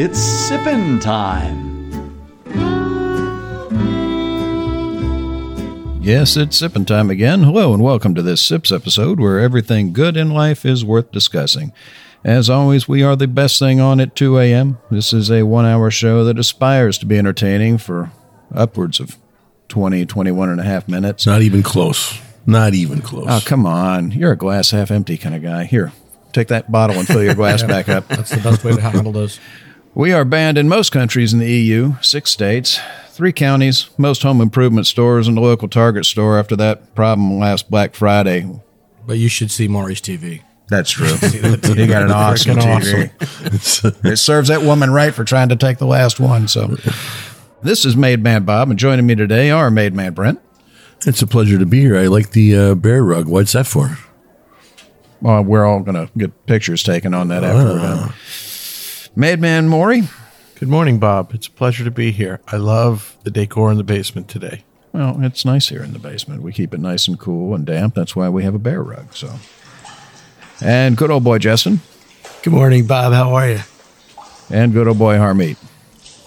[0.00, 1.66] It's sippin' time.
[6.00, 7.42] Yes, it's sipping time again.
[7.42, 11.72] Hello and welcome to this Sips episode where everything good in life is worth discussing.
[12.22, 14.78] As always, we are the best thing on at 2 a.m.
[14.88, 18.12] This is a one hour show that aspires to be entertaining for
[18.54, 19.18] upwards of
[19.66, 21.26] 20, 21 and a half minutes.
[21.26, 22.20] Not even close.
[22.46, 23.26] Not even close.
[23.28, 24.12] Oh, come on.
[24.12, 25.64] You're a glass half empty kind of guy.
[25.64, 25.90] Here,
[26.32, 28.06] take that bottle and fill your glass back up.
[28.06, 29.40] That's the best way to handle this.
[29.94, 32.78] We are banned in most countries in the EU, six states,
[33.10, 37.70] three counties, most home improvement stores, and the local Target store after that problem last
[37.70, 38.48] Black Friday.
[39.06, 40.42] But you should see Maury's TV.
[40.68, 41.16] That's true.
[41.16, 44.04] he got an awesome Freaking TV.
[44.12, 46.46] it serves that woman right for trying to take the last one.
[46.46, 46.76] So,
[47.62, 50.40] this is Made Man Bob, and joining me today are Made Man Brent.
[51.06, 51.96] It's a pleasure to be here.
[51.96, 53.26] I like the uh, bear rug.
[53.26, 53.98] What's that for?
[55.22, 58.12] Well, we're all going to get pictures taken on that after we're
[59.20, 59.40] done.
[59.40, 60.02] Made Maury.
[60.58, 61.32] Good morning, Bob.
[61.34, 62.40] It's a pleasure to be here.
[62.48, 64.64] I love the decor in the basement today.
[64.92, 66.42] Well, it's nice here in the basement.
[66.42, 67.94] We keep it nice and cool and damp.
[67.94, 69.14] That's why we have a bear rug.
[69.14, 69.34] So,
[70.60, 71.80] and good old boy Justin,
[72.42, 73.12] Good morning, Bob.
[73.12, 73.60] How are you?
[74.50, 75.56] and good old boy Harmeet.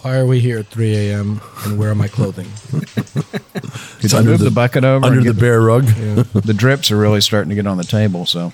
[0.03, 1.41] Why are we here at 3 a.m.
[1.65, 2.47] and where are my clothing?
[2.71, 5.05] Could you under move the, the- bucket over?
[5.05, 5.85] Under the get bear rug.
[5.85, 8.25] the drips are really starting to get on the table.
[8.25, 8.53] So,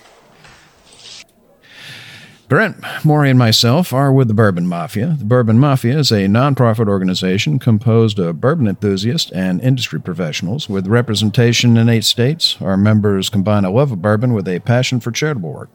[2.47, 5.17] Brent, Maury, and myself are with the Bourbon Mafia.
[5.19, 10.87] The Bourbon Mafia is a nonprofit organization composed of bourbon enthusiasts and industry professionals with
[10.87, 12.55] representation in eight states.
[12.61, 15.69] Our members combine a love of bourbon with a passion for charitable work.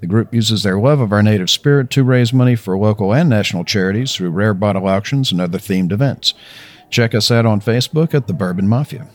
[0.00, 3.28] The group uses their love of our native spirit to raise money for local and
[3.28, 6.34] national charities through rare bottle auctions and other themed events.
[6.90, 9.06] Check us out on Facebook at the Bourbon Mafia.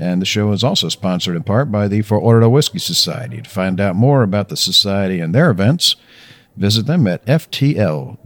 [0.00, 3.42] And the show is also sponsored in part by the Fort Lauderdale Whiskey Society.
[3.42, 5.96] To find out more about the Society and their events,
[6.56, 8.20] visit them at ftlws.com.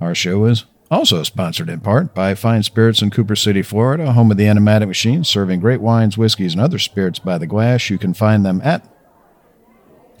[0.00, 4.30] Our show is also sponsored in part by Fine Spirits in Cooper City, Florida, home
[4.30, 7.90] of the Enomatic Machine, serving great wines, whiskeys, and other spirits by the glass.
[7.90, 8.84] You can find them at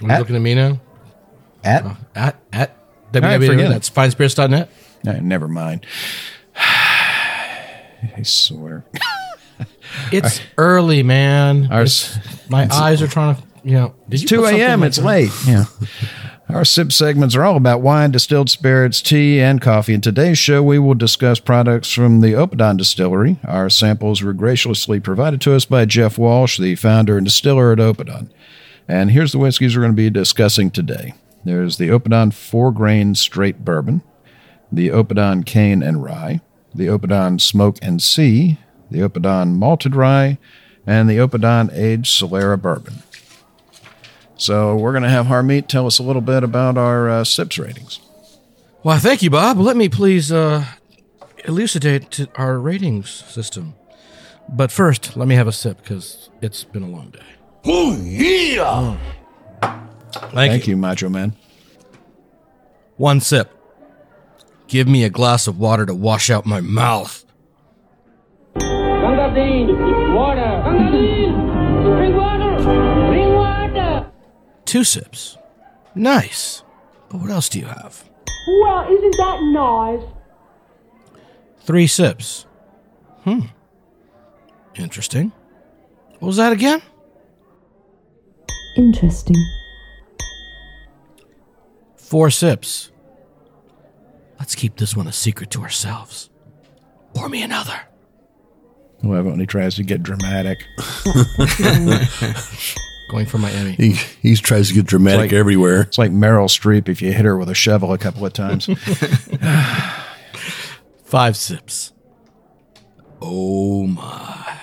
[0.02, 0.80] Are At- looking at me now?
[1.64, 1.84] at
[2.14, 2.76] At at
[3.10, 3.68] forget it.
[3.68, 4.68] That's finespirits.net.
[5.06, 5.86] Eh, never mind.
[6.56, 8.84] I swear.
[10.12, 11.68] It's early, man.
[11.72, 12.18] Our It's-
[12.48, 13.94] my eyes are trying to, know.
[14.08, 14.82] Did you 2 a.m.
[14.82, 15.30] It's late.
[15.46, 15.64] Yeah.
[16.48, 19.92] Our sip segments are all about wine, distilled spirits, tea, and coffee.
[19.92, 23.38] In today's show, we will discuss products from the Oppidan Distillery.
[23.44, 27.78] Our samples were graciously provided to us by Jeff Walsh, the founder and distiller at
[27.78, 28.30] Oppidan.
[28.88, 31.12] And here's the whiskeys we're going to be discussing today.
[31.44, 34.02] There's the Oppidan Four Grain Straight Bourbon,
[34.72, 36.40] the Oppidan Cane and Rye,
[36.74, 38.58] the Oppidan Smoke and Sea,
[38.90, 40.38] the Oppidan Malted Rye,
[40.86, 43.02] and the Oppidan Aged Solera Bourbon.
[44.38, 47.58] So we're going to have Harmeet tell us a little bit about our uh, SIPS
[47.58, 48.00] ratings.
[48.84, 49.58] Well, thank you, Bob.
[49.58, 50.64] Let me please uh,
[51.44, 53.74] elucidate to our ratings system.
[54.48, 57.18] But first, let me have a sip because it's been a long day.
[57.66, 58.96] Oh, yeah!
[60.12, 60.70] Thank, Thank you.
[60.72, 61.34] you, Macho Man.
[62.96, 63.52] One sip.
[64.68, 67.24] Give me a glass of water to wash out my mouth.
[68.54, 70.62] Gunga Din, water.
[70.64, 71.17] Gunga Din,
[74.68, 75.38] Two sips.
[75.94, 76.62] Nice.
[77.08, 78.04] But what else do you have?
[78.46, 80.02] Well, isn't that nice?
[81.60, 82.44] Three sips.
[83.24, 83.46] Hmm.
[84.74, 85.32] Interesting.
[86.18, 86.82] What was that again?
[88.76, 89.42] Interesting.
[91.96, 92.90] Four sips.
[94.38, 96.28] Let's keep this one a secret to ourselves.
[97.14, 97.80] Pour me another.
[99.00, 100.58] Whoever when he tries to get dramatic.
[103.08, 103.72] Going for Miami.
[103.72, 105.82] He, he tries to get dramatic like- everywhere.
[105.82, 108.66] It's like Meryl Streep if you hit her with a shovel a couple of times.
[111.04, 111.92] Five sips.
[113.20, 114.58] Oh my.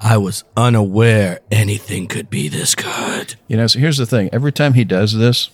[0.00, 3.34] I was unaware anything could be this good.
[3.48, 4.28] you know, so here's the thing.
[4.32, 5.50] Every time he does this,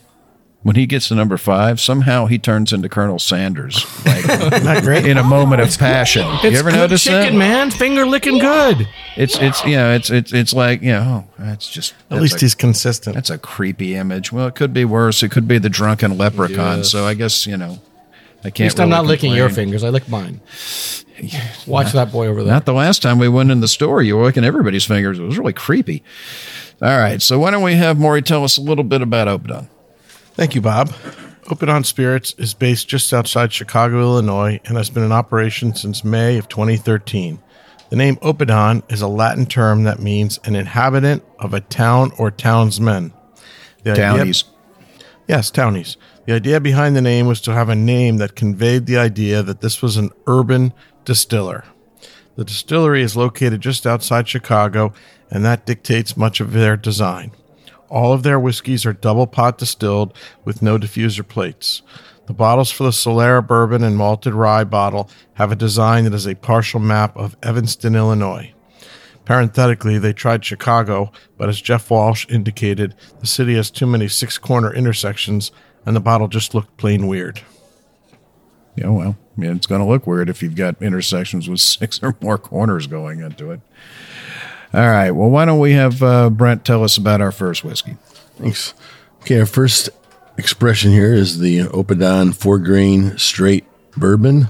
[0.63, 4.27] when he gets to number five, somehow he turns into Colonel Sanders, like
[4.65, 5.05] Not great.
[5.07, 6.25] in a moment of passion.
[6.27, 7.39] you It's ever good notice chicken, that?
[7.39, 7.71] man.
[7.71, 8.89] Finger licking good.
[9.17, 12.37] It's it's you know it's it's it's like you know oh, that's just At least
[12.37, 13.15] a, he's consistent.
[13.15, 14.31] that's a creepy image.
[14.33, 15.23] Well, it could be worse.
[15.23, 16.79] It could be the drunken leprechaun.
[16.79, 16.91] Yes.
[16.91, 17.79] So I guess you know
[18.45, 18.61] I can't.
[18.61, 19.83] At least I'm really not licking your fingers.
[19.85, 20.41] I lick mine.
[21.67, 22.53] Watch that boy over there.
[22.53, 24.03] Not the last time we went in the store.
[24.03, 25.19] You were licking everybody's fingers.
[25.19, 26.03] It was really creepy.
[26.81, 29.69] All right, so why don't we have Maury tell us a little bit about Oppidan?
[30.35, 30.89] Thank you, Bob.
[31.45, 36.39] Oppidan Spirits is based just outside Chicago, Illinois, and has been in operation since May
[36.39, 37.41] of 2013.
[37.91, 42.31] The name Oppidan is a Latin term that means an inhabitant of a town or
[42.31, 43.13] townsman.
[43.83, 44.45] The idea- Townies.
[45.29, 45.97] Yes, townies.
[46.27, 49.61] The idea behind the name was to have a name that conveyed the idea that
[49.61, 50.73] this was an urban
[51.05, 51.65] distiller.
[52.37, 54.95] The distillery is located just outside Chicago,
[55.31, 57.33] and that dictates much of their design.
[57.93, 60.17] All of their whiskeys are double pot distilled
[60.47, 61.83] with no diffuser plates.
[62.27, 66.27] The bottles for the Solera bourbon and malted rye bottle have a design that is
[66.27, 68.55] a partial map of Evanston, Illinois.
[69.27, 74.39] Parenthetically, they tried Chicago, but as Jeff Walsh indicated, the city has too many six
[74.39, 75.53] corner intersections,
[75.85, 77.43] and the bottle just looked plain weird.
[78.75, 82.17] Yeah, well, yeah, it's going to look weird if you've got intersections with six or
[82.23, 83.61] more corners going into it.
[84.75, 87.97] All right, well, why don't we have uh, Brent tell us about our first whiskey?
[88.37, 88.73] Thanks.
[89.21, 89.91] Okay, our first
[90.39, 93.67] expression here is the Oppidan four grain straight
[93.97, 94.49] bourbon,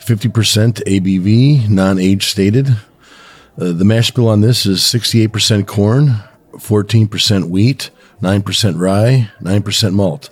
[0.00, 2.68] 50% ABV, non age stated.
[2.68, 6.16] Uh, the mash bill on this is 68% corn,
[6.54, 7.90] 14% wheat,
[8.20, 10.30] 9% rye, 9% malt.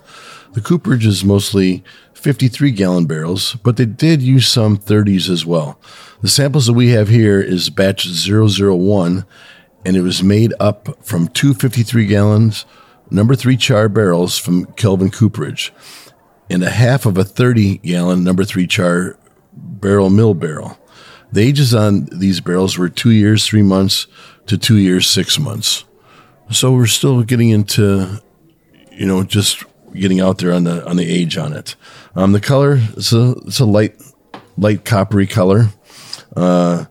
[0.58, 1.84] The cooperage is mostly
[2.14, 5.78] 53 gallon barrels, but they did use some 30s as well.
[6.20, 9.24] The samples that we have here is batch 001,
[9.86, 12.66] and it was made up from two 53 gallons,
[13.08, 15.72] number three char barrels from Kelvin Cooperage,
[16.50, 19.16] and a half of a 30 gallon number three char
[19.52, 20.76] barrel mill barrel.
[21.30, 24.08] The ages on these barrels were two years, three months
[24.46, 25.84] to two years, six months.
[26.50, 28.20] So we're still getting into,
[28.90, 29.62] you know, just
[29.94, 31.74] getting out there on the on the age on it.
[32.14, 33.94] Um, the color it's a it's a light
[34.56, 35.68] light coppery color.
[36.36, 36.84] Uh,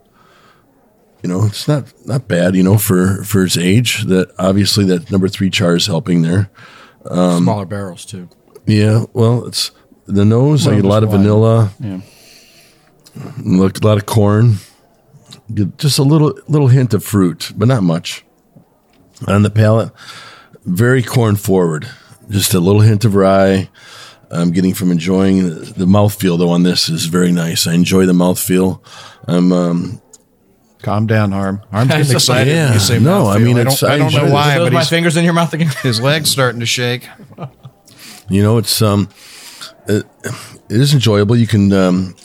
[1.23, 2.55] you know, it's not not bad.
[2.55, 4.03] You know, for for its age.
[4.05, 6.49] That obviously that number three char is helping there.
[7.09, 8.29] Um, Smaller barrels too.
[8.65, 9.71] Yeah, well, it's
[10.05, 10.67] the nose.
[10.67, 11.19] I get a lot of wine.
[11.19, 11.71] vanilla.
[11.79, 12.01] Yeah.
[13.43, 14.55] Look, a lot of corn.
[15.77, 18.23] Just a little little hint of fruit, but not much.
[19.27, 19.91] On the palate,
[20.65, 21.89] very corn forward.
[22.29, 23.69] Just a little hint of rye.
[24.29, 27.65] I'm getting from enjoying the, the mouthfeel though on this is very nice.
[27.67, 28.81] I enjoy the mouthfeel.
[29.27, 30.01] I'm um,
[30.81, 31.61] Calm down, Harm.
[31.71, 32.51] Harm's getting excited.
[32.51, 32.65] Yeah.
[32.65, 33.35] when you say No, mouthfeel.
[33.35, 34.89] I mean, I it's- don't, I I don't know enjoy why, Those but my he's,
[34.89, 35.71] fingers in your mouth again.
[35.83, 37.07] his leg's starting to shake.
[38.29, 39.07] You know, it's um,
[39.87, 40.35] it, it
[40.81, 41.37] is enjoyable.
[41.37, 42.15] You can um,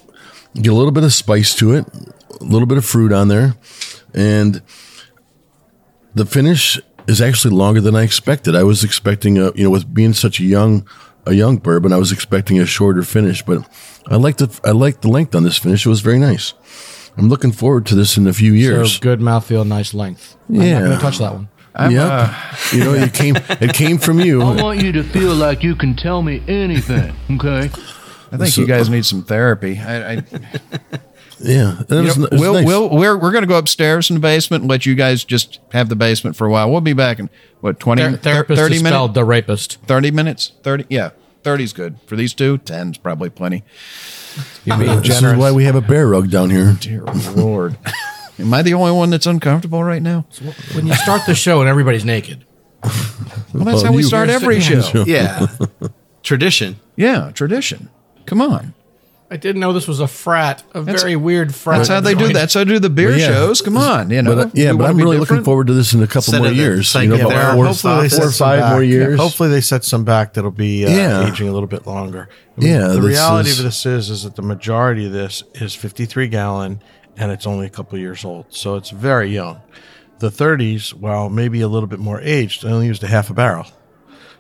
[0.55, 1.87] get a little bit of spice to it,
[2.41, 3.55] a little bit of fruit on there,
[4.13, 4.61] and
[6.15, 8.55] the finish is actually longer than I expected.
[8.55, 10.87] I was expecting a, you know, with being such a young,
[11.27, 13.67] a young bourbon, I was expecting a shorter finish, but
[14.07, 15.87] I liked the, I liked the length on this finish.
[15.87, 16.55] It was very nice.
[17.17, 18.95] I'm looking forward to this in a few years.
[18.95, 20.37] So good mouthfouthfeel, nice length.
[20.49, 20.61] Yeah.
[20.61, 20.73] I'm Yeah.
[20.79, 21.49] not going to touch that one.
[21.93, 22.11] yep.
[22.11, 24.43] Uh, you know, it came, it came from you.
[24.43, 27.71] I want you to feel like you can tell me anything, okay?
[28.31, 29.79] I think you guys uh, need some therapy.
[29.79, 30.23] I, I,
[31.43, 32.65] Yeah, you was, know, it we'll, nice.
[32.67, 35.59] we'll, we're we're going to go upstairs in the basement and let you guys just
[35.73, 36.71] have the basement for a while.
[36.71, 37.29] We'll be back in
[37.61, 38.95] what 20 Ther- therapist 30 is minutes?
[38.97, 39.81] spelled the rapist.
[39.83, 40.53] 30 minutes?
[40.63, 41.11] 30 Yeah.
[41.43, 41.97] 30's good.
[42.07, 43.65] For these two, 10's probably plenty.
[44.65, 46.77] You're being This is why we have a bear rug down here.
[46.81, 47.03] Dear
[47.35, 47.77] Lord.
[48.39, 50.25] Am I the only one that's uncomfortable right now?
[50.75, 52.45] when you start the show and everybody's naked.
[52.83, 52.93] Well,
[53.65, 55.05] that's Well, how we start every show.
[55.07, 55.47] Yeah.
[56.23, 56.77] Tradition.
[56.97, 57.89] Yeah, tradition.
[58.27, 58.75] Come on.
[59.33, 61.79] I didn't know this was a frat, a That's- very weird frat.
[61.79, 62.21] That's how they do.
[62.21, 62.35] joint.
[62.35, 63.29] That's how they do the beer yeah.
[63.29, 63.63] shows.
[63.63, 64.35] Come on, you know.
[64.37, 66.35] But uh, yeah, We but I'm be really looking forward to this in a couple
[66.35, 66.95] Instead more years.
[66.95, 68.73] You know, psychedelic about or four, hopefully they four set or some five back.
[68.73, 69.19] more years.
[69.19, 71.27] Hopefully they set some back that'll be uh, Yeah.
[71.27, 72.29] aging a little bit longer.
[72.61, 75.75] I Yeah, the reality is- of this is is that the majority of this is
[75.75, 76.83] 53 gallon
[77.17, 79.61] and it's only a couple years old, so it's very young.
[80.19, 83.35] The 30s, while maybe a little bit more aged, I only used a half a
[83.35, 83.67] barrel,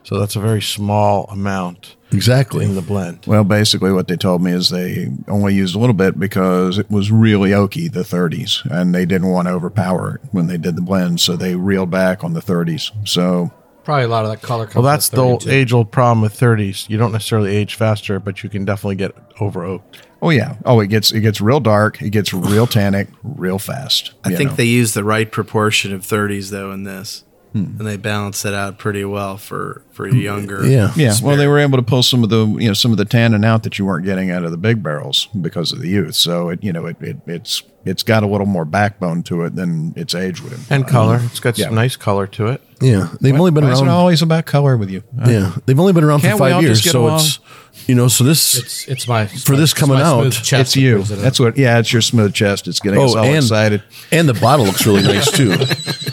[0.05, 2.65] so that's a very small amount exactly.
[2.65, 3.21] in the blend.
[3.27, 6.91] Well, basically, what they told me is they only used a little bit because it
[6.91, 10.77] was really oaky, the 30s, and they didn't want to overpower it when they did
[10.77, 12.91] the blend, so they reeled back on the 30s.
[13.07, 13.53] So,
[13.85, 16.39] Probably a lot of that color comes Well, that's the old age old problem with
[16.39, 16.89] 30s.
[16.89, 20.07] You don't necessarily age faster, but you can definitely get over oaked.
[20.21, 24.13] oh yeah, oh it gets it gets real dark, it gets real tannic, real fast.
[24.25, 24.57] I think know.
[24.57, 27.25] they use the right proportion of 30s though in this.
[27.55, 30.67] And they balance it out pretty well for for younger.
[30.67, 30.93] Yeah.
[30.97, 33.05] Yeah, well, they were able to pull some of the you know some of the
[33.05, 36.15] tannin out that you weren't getting out of the big barrels because of the youth.
[36.15, 39.57] So it you know it, it it's it's got a little more backbone to it
[39.57, 40.77] than its age would imply.
[40.77, 41.21] And color.
[41.25, 41.67] It's got Yeah.
[41.67, 42.63] some nice color to it.
[42.81, 43.09] Yeah.
[43.21, 43.91] They've only been Why is it around.
[43.95, 45.03] always about color with you?
[45.21, 45.55] Uh, yeah.
[45.67, 46.89] They've only been around for Can't we five years.
[46.89, 47.41] So it's,
[47.87, 50.75] you know, so this, It's it's my For this coming my smooth out, chest it's
[50.75, 50.93] that you.
[50.95, 51.21] brings it up.
[51.23, 51.57] That's what.
[51.59, 52.69] Yeah, it's your smooth chest.
[52.69, 53.83] It's getting us oh, all and, excited.
[54.11, 55.57] and the bottle looks really nice too.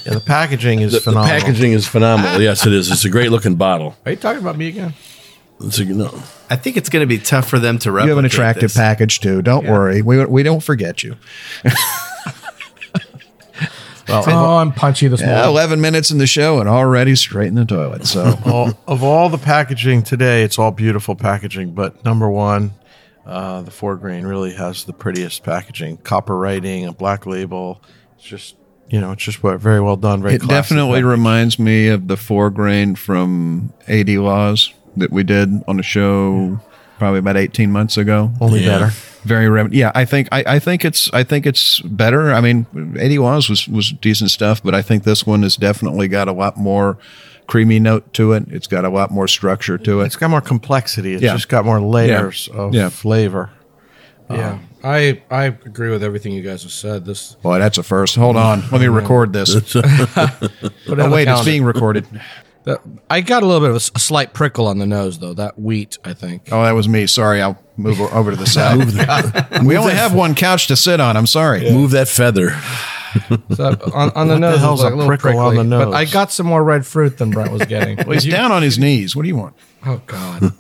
[0.06, 1.40] Yeah, the packaging is The, the phenomenal.
[1.40, 2.42] packaging is phenomenal.
[2.42, 2.90] Yes, it is.
[2.90, 3.96] It's a great looking bottle.
[4.06, 4.94] Are you talking about me again?
[5.62, 6.08] It's a, no.
[6.50, 8.06] I think it's going to be tough for them to replicate.
[8.08, 8.78] You have an attractive this.
[8.78, 9.42] package too.
[9.44, 10.02] Don't worry.
[10.02, 11.18] We we don't forget you.
[14.10, 15.50] oh, I'm punchy this Yeah, morning.
[15.50, 18.06] Eleven minutes in the show and already straight in the toilet.
[18.06, 21.74] So all, of all the packaging today, it's all beautiful packaging.
[21.74, 22.72] But number one,
[23.25, 25.98] uh, the four grain really has the prettiest packaging.
[25.98, 27.82] Copper writing, a black label.
[28.16, 28.56] It's just
[28.89, 30.22] you know, it's just very well done.
[30.24, 31.06] Very it definitely package.
[31.06, 36.60] reminds me of the four grain from AD Laws that we did on the show
[37.00, 38.32] probably about eighteen months ago.
[38.39, 38.77] only Yeah.
[38.79, 38.91] better.
[39.24, 39.91] Very rem- yeah.
[39.96, 42.32] I think I, I think it's I think it's better.
[42.32, 42.65] I mean,
[43.00, 46.32] AD Laws was was decent stuff, but I think this one has definitely got a
[46.32, 46.98] lot more
[47.48, 48.44] creamy note to it.
[48.50, 50.06] It's got a lot more structure to it.
[50.06, 51.13] It's got more complexity.
[51.15, 51.34] It's Yeah.
[51.34, 52.89] just got more layers of Yeah.
[52.89, 53.50] flavor.
[54.29, 57.03] Yeah, um, I I agree with everything you guys have said.
[57.03, 58.15] This Boy, that's a first.
[58.15, 59.56] Hold on, let me record this.
[59.74, 62.06] put it on Oh wait, it's being recorded.
[62.63, 65.34] The- I got a little bit of a slight prickle on the nose though.
[65.34, 66.50] That wheat, I think.
[66.51, 67.08] Oh, that was me.
[67.08, 69.63] Sorry, I'll move over to the side.
[69.66, 71.16] we only have one couch to sit on.
[71.18, 71.72] I'm sorry.
[71.72, 72.51] Move that feather.
[73.56, 75.78] So on, on the nose, it hell's like a a little prickle on prickly, the
[75.80, 75.94] But nose?
[75.96, 77.98] I got some more red fruit than Brent was getting.
[77.98, 79.16] Well, he's down on his knees.
[79.16, 79.56] What do you want?
[79.84, 80.54] Oh God.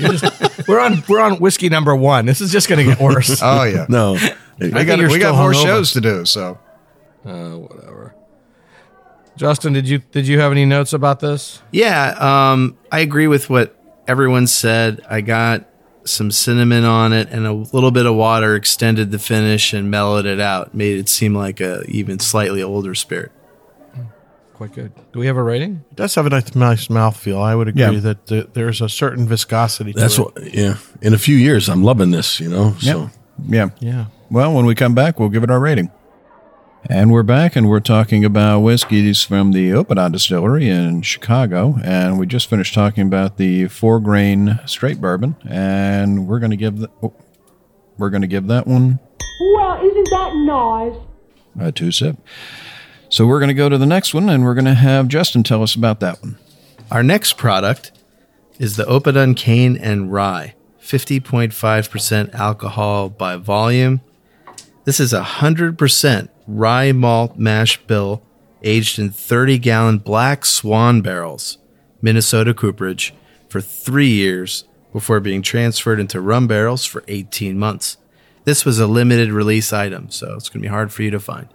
[0.00, 2.26] You're just, we're on we're on whiskey number one.
[2.26, 3.40] This is just going to get worse.
[3.40, 3.86] Oh yeah.
[3.88, 4.18] No.
[4.58, 5.62] we got you're we got more hungover.
[5.62, 6.24] shows to do.
[6.24, 6.58] So
[7.24, 8.16] Uh, whatever.
[9.36, 11.62] Justin, did you did you have any notes about this?
[11.72, 12.14] Yeah,
[12.52, 15.00] um, I agree with what everyone said.
[15.08, 15.64] I got
[16.04, 20.26] some cinnamon on it, and a little bit of water extended the finish and mellowed
[20.26, 23.32] it out, made it seem like a even slightly older spirit.
[24.54, 24.92] Quite good.
[25.12, 25.84] Do we have a rating?
[25.90, 27.40] It does have a nice, nice mouthfeel.
[27.42, 27.90] I would agree Yeah.
[28.00, 29.92] that th- there's a certain viscosity.
[29.94, 30.22] To That's it.
[30.22, 30.76] what, yeah.
[31.00, 32.74] In a few years, I'm loving this, you know?
[32.78, 33.10] So,
[33.48, 33.70] yeah.
[33.80, 34.04] Yeah.
[34.30, 35.90] Well, when we come back, we'll give it our rating.
[36.88, 41.76] And we're back, and we're talking about whiskeys from the Oppidan Distillery in Chicago.
[41.82, 46.56] And we just finished talking about the four grain straight bourbon, and we're going to
[46.56, 47.14] give the, oh,
[47.98, 48.98] we're going to give that one
[49.54, 51.66] Well, isn't that nice?
[51.68, 52.16] a two sip.
[53.08, 55.42] So we're going to go to the next one, and we're going to have Justin
[55.44, 56.36] tell us about that one.
[56.90, 57.92] Our next product
[58.58, 64.00] is the Oppidan Cane and Rye, 50.5% alcohol by volume.
[64.84, 68.22] This is a 100% rye malt mash bill
[68.62, 71.58] aged in 30 gallon black swan barrels,
[72.00, 73.14] Minnesota cooperage,
[73.48, 77.96] for three years before being transferred into rum barrels for 18 months.
[78.44, 81.20] This was a limited release item, so it's going to be hard for you to
[81.20, 81.48] find.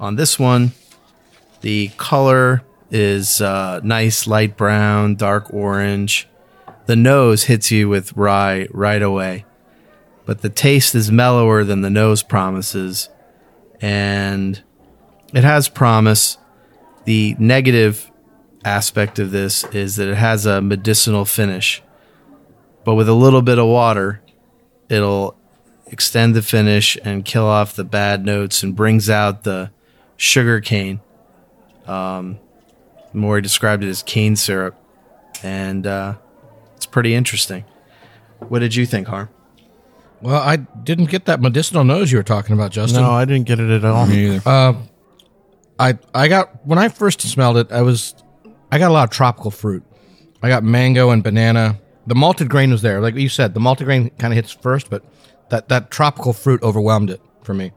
[0.00, 0.72] On this one,
[1.60, 6.28] the color is uh, nice light brown, dark orange.
[6.86, 9.44] The nose hits you with rye right away,
[10.24, 13.08] but the taste is mellower than the nose promises,
[13.80, 14.62] and
[15.32, 16.38] it has promise.
[17.04, 18.10] The negative
[18.64, 21.82] aspect of this is that it has a medicinal finish,
[22.84, 24.22] but with a little bit of water,
[24.88, 25.36] it'll
[25.86, 29.70] extend the finish and kill off the bad notes and brings out the
[30.16, 31.00] sugar cane.
[31.86, 32.38] Um,
[33.12, 34.76] Maury described it as cane syrup,
[35.42, 36.14] and uh,
[36.76, 37.64] it's pretty interesting.
[38.38, 39.28] What did you think, Harm?
[40.22, 43.02] Well, I didn't get that medicinal nose you were talking about, Justin.
[43.02, 44.10] No, I didn't get it at all.
[44.10, 44.40] either.
[45.78, 48.14] I I got when I first smelled it, I was
[48.70, 49.82] I got a lot of tropical fruit.
[50.42, 51.78] I got mango and banana.
[52.06, 53.54] The malted grain was there, like you said.
[53.54, 55.04] The malted grain kind of hits first, but
[55.50, 57.72] that that tropical fruit overwhelmed it for me.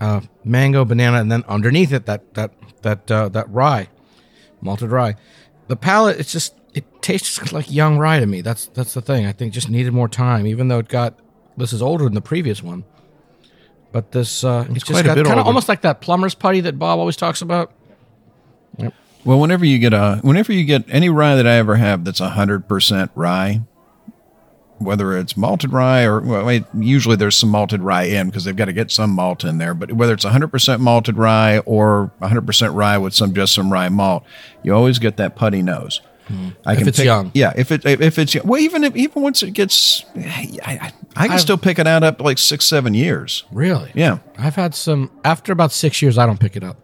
[0.00, 2.52] Uh, mango, banana, and then underneath it, that that
[2.82, 3.88] that uh, that rye,
[4.60, 5.14] malted rye.
[5.68, 8.40] The palate, it's just it tastes like young rye to me.
[8.40, 9.26] That's that's the thing.
[9.26, 11.18] I think just needed more time, even though it got
[11.56, 12.84] this is older than the previous one.
[13.92, 16.34] But this uh, it's, quite just a got bit kind of almost like that plumber's
[16.34, 17.72] putty that Bob always talks about.
[19.24, 22.18] Well, whenever you get a, whenever you get any rye that I ever have that's
[22.18, 23.60] hundred percent rye,
[24.78, 28.64] whether it's malted rye or well, usually there's some malted rye in because they've got
[28.64, 29.74] to get some malt in there.
[29.74, 33.72] But whether it's hundred percent malted rye or hundred percent rye with some just some
[33.72, 34.24] rye malt,
[34.64, 36.00] you always get that putty nose.
[36.66, 37.30] I If it's pick- young.
[37.34, 37.52] yeah.
[37.56, 41.38] If it if it's well, even if, even once it gets, I, I, I can
[41.38, 43.44] still pick it out up like six seven years.
[43.52, 43.90] Really?
[43.94, 44.18] Yeah.
[44.38, 46.18] I've had some after about six years.
[46.18, 46.76] I don't pick it up,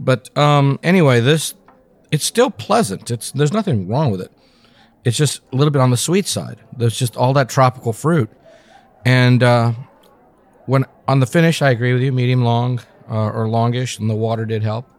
[0.00, 1.54] But um, anyway, this
[2.10, 3.10] it's still pleasant.
[3.10, 4.32] It's there's nothing wrong with it.
[5.04, 6.58] It's just a little bit on the sweet side.
[6.76, 8.28] There's just all that tropical fruit,
[9.04, 9.72] and uh,
[10.66, 14.14] when on the finish, I agree with you, medium long uh, or longish, and the
[14.16, 14.90] water did help.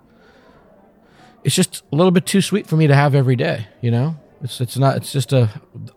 [1.43, 3.67] It's just a little bit too sweet for me to have every day.
[3.81, 4.97] You know, it's it's not.
[4.97, 5.49] It's just a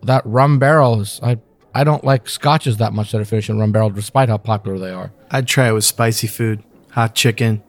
[0.02, 1.20] that rum barrel is.
[1.22, 1.38] I
[1.74, 4.78] I don't like scotches that much that are finished in rum barrel, despite how popular
[4.78, 5.12] they are.
[5.30, 7.62] I'd try it with spicy food, hot chicken.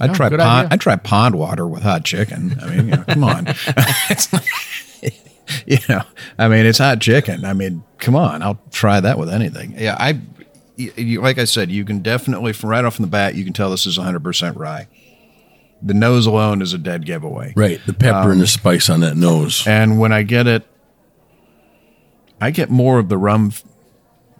[0.00, 0.42] I'd Oh, try pond.
[0.42, 0.68] idea.
[0.70, 2.56] I'd try pond water with hot chicken.
[2.62, 3.46] I mean, you know, come on.
[4.10, 4.44] It's not-
[5.66, 6.02] you know,
[6.38, 7.44] I mean, it's hot chicken.
[7.44, 8.42] I mean, come on.
[8.42, 9.74] I'll try that with anything.
[9.76, 10.20] Yeah, I.
[10.76, 13.52] you- Like I said, you can definitely, from right off from the bat, you can
[13.52, 14.86] tell this is 100% rye.
[15.80, 17.52] The nose alone is a dead giveaway.
[17.56, 17.80] Right.
[17.86, 19.64] The pepper and the um, spice on that nose.
[19.66, 20.66] And when I get it,
[22.40, 23.52] I get more of the rum.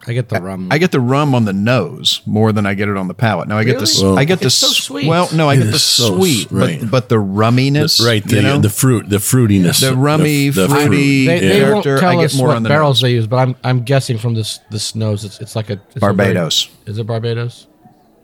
[0.06, 0.68] I get the rum.
[0.70, 3.48] I get the rum on the nose more than I get it on the palate.
[3.48, 4.18] Now I get the s- Really?
[4.18, 5.06] I get the so sweet.
[5.06, 6.80] Well, no, I It get the so sweet, right.
[6.80, 8.24] but but the rumminess, right.
[8.24, 8.58] The, you know?
[8.58, 9.80] the fruit, the fruitiness.
[9.80, 10.70] The rummy, fruit.
[10.70, 11.72] fruity- they, they Yeah.
[11.72, 13.02] won't tell I get us more what on the barrels nose.
[13.02, 15.96] they use, but I'm I'm guessing from this this nose, it's it's like a it's
[15.96, 16.64] a Barbados.
[16.64, 17.66] very- is it Barbados?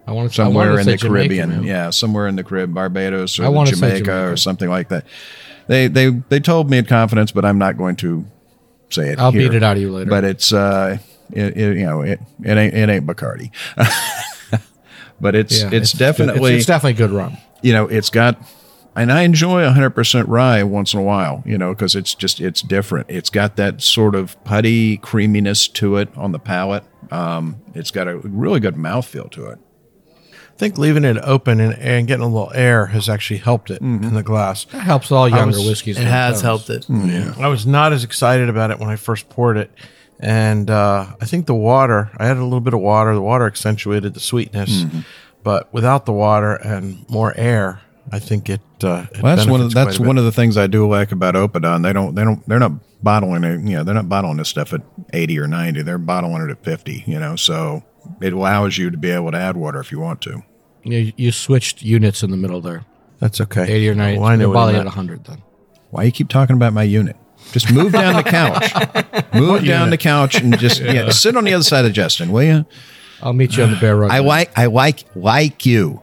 [0.06, 1.49] I want to somewhere in the Caribbean.
[1.49, 1.62] man.
[1.64, 4.28] Yeah, somewhere in the Caribbean, Barbados or Jamaica, Jamaica.
[4.30, 5.06] or something like that.
[5.66, 8.26] They they they told me in confidence, but I'm not going to
[8.90, 9.18] say it.
[9.18, 9.49] I'll here.
[9.49, 10.11] beat it out of you later.
[10.11, 10.99] But it's uh,
[11.32, 13.50] it, it you know it it ain't it ain't Bacardi,
[15.20, 15.99] but it's Yeah, it's, good.
[15.99, 17.37] definitely it's, it's definitely good rum.
[17.62, 18.38] you know it's got
[18.96, 22.62] and i enjoy 100% rye once in a while you know because it's just it's
[22.62, 27.90] different it's got that sort of putty creaminess to it on the palate um, it's
[27.90, 29.58] got a really good mouthfeel to it
[30.54, 33.82] I think leaving it open and, and getting a little air has actually helped it
[33.82, 34.04] mm-hmm.
[34.04, 34.66] in the glass.
[34.66, 35.99] That helps all younger was- whiskeys.
[35.99, 36.42] It has comes.
[36.42, 36.82] helped it.
[36.84, 39.70] Mm, yeah, I was not as excited about it when I first poured it.
[40.20, 43.14] And uh, I think the water, I had a little bit of water.
[43.14, 44.84] The water accentuated the sweetness.
[44.84, 45.00] Mm-hmm.
[45.42, 47.82] But without the water and more air,
[48.12, 48.61] I think it.
[48.82, 51.10] Uh, it well that's one of benefits that's one of the things i do like
[51.10, 54.36] about Oppidan they don't they don't they're not bottling it you know they're not bottling
[54.36, 54.82] this stuff at
[55.14, 57.82] 80 or 90 they're bottling it at 50 you know so
[58.21, 60.43] it allows you to be able to add water if you want to
[60.82, 62.84] You, you switched units in the middle there,
[63.21, 63.62] That's okay.
[63.62, 64.19] eighty or ninety.
[64.19, 65.43] Well, I know You're what probably you at hundred then.
[65.90, 67.17] Why you keep talking about my unit?
[67.52, 68.73] Just move down the couch.
[69.34, 71.08] Move down the couch and just yeah.
[71.10, 72.67] sit on the other side of Justin, will you?
[73.23, 74.10] I'll meet you on the bear rug.
[74.10, 76.02] I like I like like you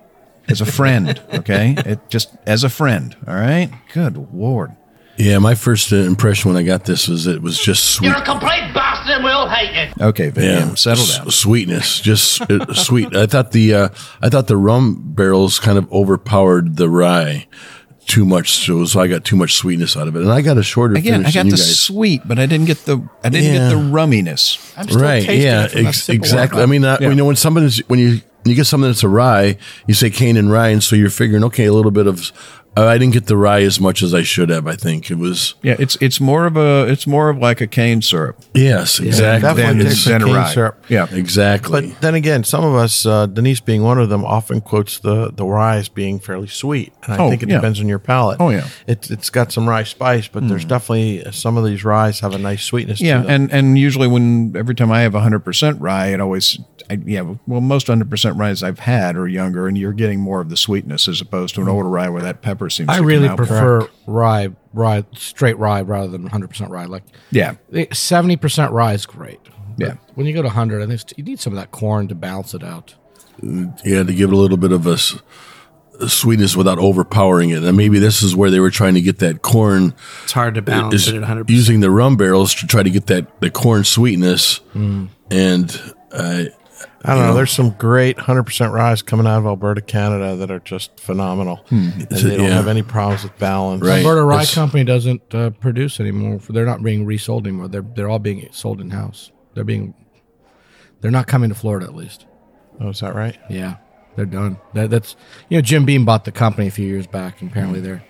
[0.49, 1.21] as a friend.
[1.33, 3.15] Okay, it just as a friend.
[3.27, 3.69] All right.
[3.93, 4.75] Good lord.
[5.17, 8.07] Yeah, my first uh, impression when I got this was it was just sweet.
[8.07, 10.05] You're a complete bastard and we all hate you.
[10.07, 11.29] Okay, Vivian, settle s- down.
[11.29, 13.15] Sweetness, just uh, sweet.
[13.15, 13.89] I thought the uh,
[14.21, 17.45] I thought the rum barrels kind of overpowered the rye
[18.07, 20.57] too much, so, so I got too much sweetness out of it, and I got
[20.57, 21.79] a shorter Again, finish I got than you the guys.
[21.79, 23.69] sweet, but I didn't get the I didn't Yeah.
[23.69, 24.73] get the rumminess.
[24.75, 25.23] I'm still right?
[25.23, 26.55] tasting Yeah, it from ex- exactly.
[26.57, 26.63] water.
[26.63, 29.07] I mean, uh, you know, when somebody's when you when you get something that's a
[29.07, 32.31] rye, you say cane and rye, and so you're figuring, okay, a little bit of.
[32.77, 34.65] Uh, I didn't get the rye as much as I should have.
[34.65, 37.67] I think it was Yeah, it's it's more of a it's more of like a
[37.67, 40.53] cane syrup yes, exactly, definitely than, than a cane rye.
[40.53, 40.85] syrup.
[40.87, 41.89] Yeah, exactly.
[41.91, 45.31] But then again, some of us, uh, Denise being one of them, often quotes the
[45.31, 47.57] the rye as being fairly sweet, and I Oh, think it yeah.
[47.57, 48.37] depends on your palate.
[48.39, 48.67] Oh, yeah.
[48.87, 52.37] it's it's got some rye spice, but there's definitely some of these ryes have a
[52.39, 53.01] nice sweetness.
[53.01, 53.31] Yeah, to them.
[53.31, 56.57] and and usually when every time I have 100% rye, it always
[56.89, 60.49] I, yeah, well most 100% ryes I've had are younger and you're getting more of
[60.49, 63.27] the sweetness as opposed to an older rye where that pepper seems I to really
[63.27, 66.85] come out prefer rye, rye, straight rye rather than 100 percent rye.
[66.85, 67.55] Like Yeah.
[67.73, 69.39] Eh, 70 percent rye is great.
[69.77, 69.93] Yeah.
[70.15, 72.53] when you go to 100, I think you need some of that corn to balance
[72.53, 72.93] it out.
[73.41, 74.97] Mm, yeah, to give it a little bit of a
[76.07, 77.63] sweetness without overpowering it.
[77.63, 79.93] And maybe this is where they were trying to get that corn
[80.23, 81.49] It's hard to eh, balance is it at 100%.
[81.49, 84.59] using the rum barrels to try to get that the corn sweetness.
[84.73, 85.09] Mm.
[85.31, 86.43] And uh,
[87.03, 87.33] I don't know.
[87.33, 92.01] There's some great 100% ryes coming out of Alberta, Canada that are just phenomenal, and
[92.01, 92.53] they don't yeah.
[92.53, 93.81] have any problems with balance.
[93.81, 93.99] Right.
[93.99, 96.39] Alberta Rye It's- Company doesn't uh, produce anymore.
[96.49, 97.67] They're not being resold anymore.
[97.67, 99.31] They're they're all being sold in house.
[99.53, 99.93] They're being
[101.01, 102.25] they're not coming to Florida at least.
[102.79, 103.37] Oh, is that right?
[103.49, 103.77] Yeah,
[104.15, 104.57] they're done.
[104.73, 105.15] That, that's
[105.49, 107.85] you know Jim Beam bought the company a few years back, and apparently hmm.
[107.85, 108.03] they're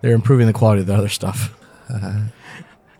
[0.00, 1.56] they're improving the quality of the other stuff.
[1.88, 2.20] Uh-huh.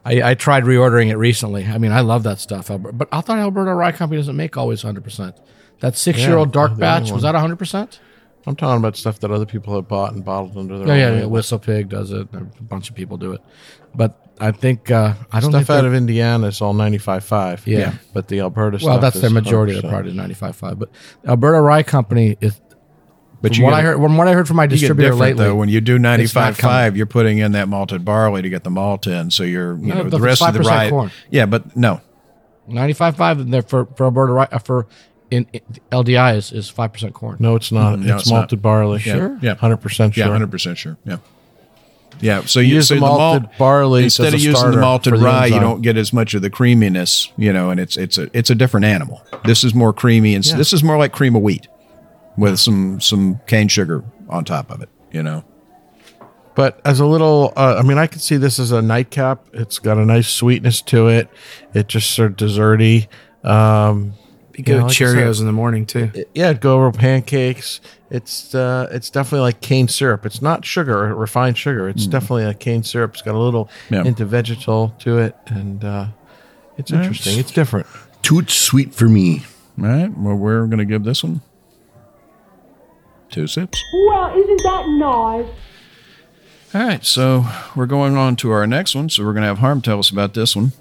[0.05, 1.65] I, I tried reordering it recently.
[1.67, 4.57] I mean, I love that stuff, Alber- but I thought Alberta Rye Company doesn't make
[4.57, 5.37] always hundred percent.
[5.81, 8.01] That six year old dark they're the only batch was that hundred percent?
[8.47, 10.99] I'm talking about stuff that other people have bought and bottled under their Oh own
[10.99, 11.27] yeah, yeah.
[11.27, 12.27] Whistle Pig does it.
[12.33, 13.41] A bunch of people do it,
[13.95, 17.67] but I think uh, I don't Stuff out of Indiana is all 95.5.
[17.67, 17.93] Yeah.
[18.15, 19.83] But the Alberta stuff Well, that's their majority of 100%.
[19.83, 20.79] the product is ninety five five.
[20.79, 20.89] But
[21.27, 22.59] Alberta Rye Company is.
[23.43, 25.21] But From you what get- I heard, from what I heard from my distributor different
[25.21, 26.03] lately, though when you do it's
[26.35, 29.77] not 95.5 you're putting in that malted barley to get the malt in so you're
[29.79, 31.11] you No, know but the it's rest of the 5% rye corn.
[31.31, 32.01] Yeah, but no.
[32.69, 34.87] ninety five five, and they're for for Alberta Rye uh, for
[35.31, 37.37] in, in LDI is is five percent corn.
[37.41, 37.99] No, it's not.
[37.99, 38.41] Mm, no, it's, it's not.
[38.41, 39.01] malted barley.
[39.05, 39.15] Yeah.
[39.15, 39.39] Sure?
[39.41, 39.55] Yeah.
[39.55, 40.25] hundred percent sure.
[40.27, 40.97] Yeah, hundred percent sure.
[41.05, 41.17] Yeah.
[42.21, 45.25] Yeah, so you Use so the malted barley instead of using the malted for the
[45.25, 45.47] rye.
[45.47, 48.51] You don't get as much of the creaminess, you know, and it's it's a it's
[48.51, 49.23] a different animal.
[49.45, 50.57] This is more creamy, and Yeah.
[50.57, 51.67] this is more like cream of wheat
[52.41, 54.89] with some some cane sugar on top of it.
[55.13, 55.45] You know,
[56.55, 59.45] But as a little, uh, I mean, I could see this as a nightcap.
[59.53, 61.29] It's got a nice sweetness to it.
[61.75, 63.09] It just sort of desserty.
[63.45, 64.15] Um,
[64.53, 66.11] Be good you know, like I said, Cheerios in the morning too.
[66.35, 67.81] yeah, it'd go over pancakes.
[68.11, 70.27] It's uh, it's definitely like cane syrup.
[70.27, 71.89] It's not sugar, refined sugar.
[71.89, 73.13] It's definitely a cane syrup.
[73.15, 73.97] It's got a little Mm.
[73.97, 74.03] Yeah.
[74.05, 76.07] hint of vegetal to it, and uh,
[76.77, 77.39] it's interesting.
[77.39, 77.87] It's different.
[78.23, 79.43] Toot sweet for me.
[79.79, 80.17] all right.
[80.17, 81.41] Well, we're gonna give this one
[83.31, 83.83] two sips.
[83.93, 85.47] Well, isn't that nice?
[86.73, 89.09] All right, so we're going on to our next one.
[89.09, 90.73] So we're gonna have Harm tell us about this one.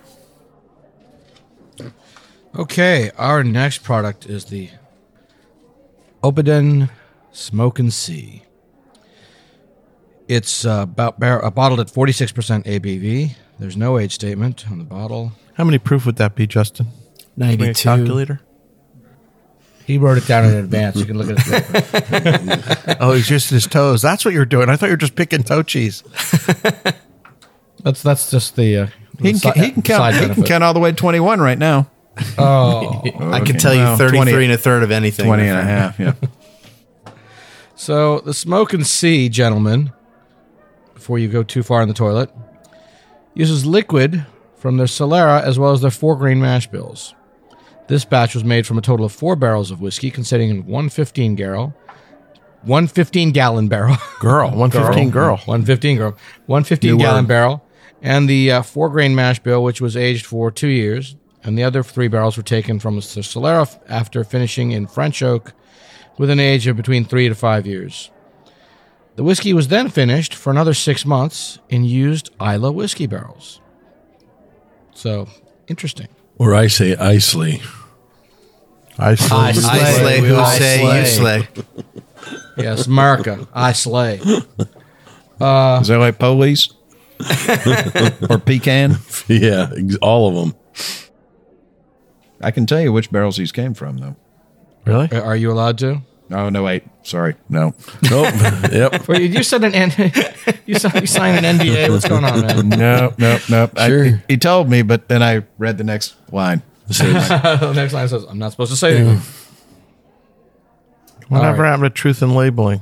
[2.55, 4.69] Okay, our next product is the
[6.23, 6.89] Oppidan
[7.31, 8.43] Smoke and Sea.
[10.27, 13.35] It's uh, about bar- uh, bottled at 46% ABV.
[13.59, 15.33] There's no age statement on the bottle.
[15.55, 16.87] How many proof would that be, Justin?
[17.37, 17.73] Give me a 92.
[17.83, 18.41] calculator.
[19.89, 20.97] He wrote it down in advance.
[20.97, 22.97] You can look at it.
[23.01, 24.03] Oh, he's using his toes.
[24.03, 24.69] That's what you're doing.
[24.69, 26.03] I thought you were just picking toe cheese.
[27.83, 28.87] that's that's just the uh,
[29.19, 30.13] He can, si- he can count.
[30.15, 31.89] side He can count all the way to twenty one right now.
[32.37, 35.25] Oh, I can tell you Well, 33 20 and a third of anything.
[35.25, 35.99] 20 and a half.
[35.99, 36.13] Yeah.
[37.75, 39.91] So the smoke and sea, gentlemen,
[40.93, 42.29] before you go too far in the toilet,
[43.33, 47.15] uses liquid from their Solera as well as their four grain mash bills.
[47.89, 50.89] This batch was made from a total of four barrels of whiskey, consisting of one
[50.89, 51.73] 15 barrel,
[52.61, 55.37] one 15 gallon barrel, Girl, 115 girl.
[55.45, 57.65] one 15 girl, one 15 gallon barrel,
[58.01, 61.63] and the uh, four grain mash bill, which was aged for two years, and the
[61.63, 65.53] other three barrels were taken from the Solera after finishing in French oak
[66.19, 68.11] with an age of between three to five years.
[69.15, 73.61] The whiskey was then finished for another six months in used Islay whiskey barrels.
[74.93, 75.27] So
[75.67, 76.07] interesting.
[76.37, 77.61] Or I say Isley.
[78.99, 79.37] I slay.
[79.37, 80.99] I slay, who I say slay.
[80.99, 81.47] you slay.
[82.57, 84.19] Yes, America, I slay.
[85.39, 86.67] Uh, Is that like police
[88.29, 88.97] or pecan?
[89.27, 90.55] Yeah, ex- all of them.
[92.41, 94.15] I can tell you which barrels these came from, though.
[94.85, 95.09] Really?
[95.11, 96.01] Uh, are you allowed to?
[96.31, 96.83] Oh no, wait.
[97.03, 97.73] Sorry, no.
[98.09, 98.33] Nope.
[98.71, 99.07] yep.
[99.07, 99.91] Well, you, you said an N-
[100.67, 101.89] you, signed, you signed an NDA.
[101.89, 102.69] What's going on, man?
[102.69, 103.69] No, no, no.
[103.75, 104.03] I- Sure.
[104.03, 106.61] he, he told me, but then I read the next line.
[106.97, 109.21] the next line says, "I'm not supposed to say anything."
[111.29, 111.69] Whatever right.
[111.69, 112.81] happened to truth and labeling?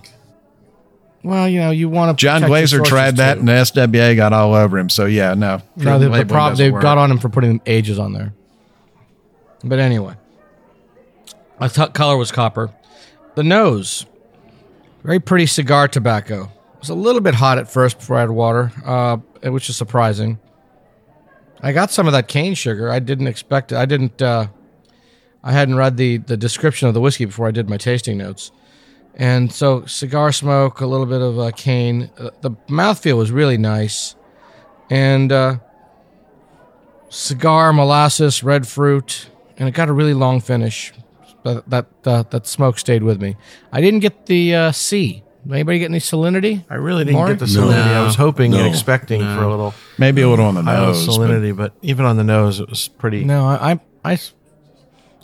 [1.23, 2.21] Well, you know, you want to.
[2.21, 4.89] John Glaser tried that, and the SWA got all over him.
[4.89, 5.61] So yeah, no.
[5.75, 6.81] no, the, the Labeling prob- they work.
[6.81, 8.33] got on him for putting ages on there.
[9.63, 10.15] But anyway,
[11.59, 12.71] I thought color was copper.
[13.35, 14.05] The nose,
[15.03, 16.43] very pretty cigar tobacco.
[16.43, 19.75] It was a little bit hot at first before I had water, uh, which is
[19.75, 20.39] surprising.
[21.61, 22.91] I got some of that cane sugar.
[22.91, 23.77] I didn't expect it.
[23.77, 24.21] I didn't.
[24.21, 24.47] Uh,
[25.43, 28.51] I hadn't read the the description of the whiskey before I did my tasting notes,
[29.15, 32.11] and so cigar smoke, a little bit of uh, cane.
[32.17, 34.15] Uh, the mouthfeel was really nice,
[34.89, 35.57] and uh,
[37.09, 40.93] cigar molasses, red fruit, and it got a really long finish.
[41.43, 43.35] That that uh, that smoke stayed with me.
[43.71, 45.23] I didn't get the uh, C.
[45.49, 46.65] Anybody get any salinity?
[46.69, 47.27] I really didn't More?
[47.29, 47.93] get the salinity.
[47.95, 48.69] I was hoping and No.
[48.69, 51.07] expecting for a little maybe a little on the high nose.
[51.07, 53.23] salinity, but, even on the nose, it was pretty.
[53.23, 53.79] No, I, I,
[54.13, 54.19] I,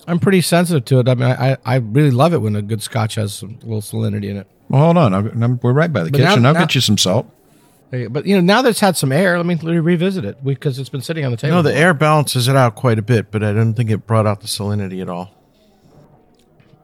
[0.07, 1.07] I'm pretty sensitive to it.
[1.09, 4.29] I mean, I, I really love it when a good Scotch has some little salinity
[4.29, 4.47] in it.
[4.69, 5.13] well, hold on.
[5.13, 6.45] I'll, I'm- we're right by the But now- kitchen.
[6.45, 7.29] I'll now- get you some salt.
[8.09, 10.79] But you know, now that it's had some air, let me re- revisit it because
[10.79, 11.57] it's been sitting on the table.
[11.57, 14.25] No, the air balances it out quite a bit, but I don't think it brought
[14.25, 15.29] out the salinity at all.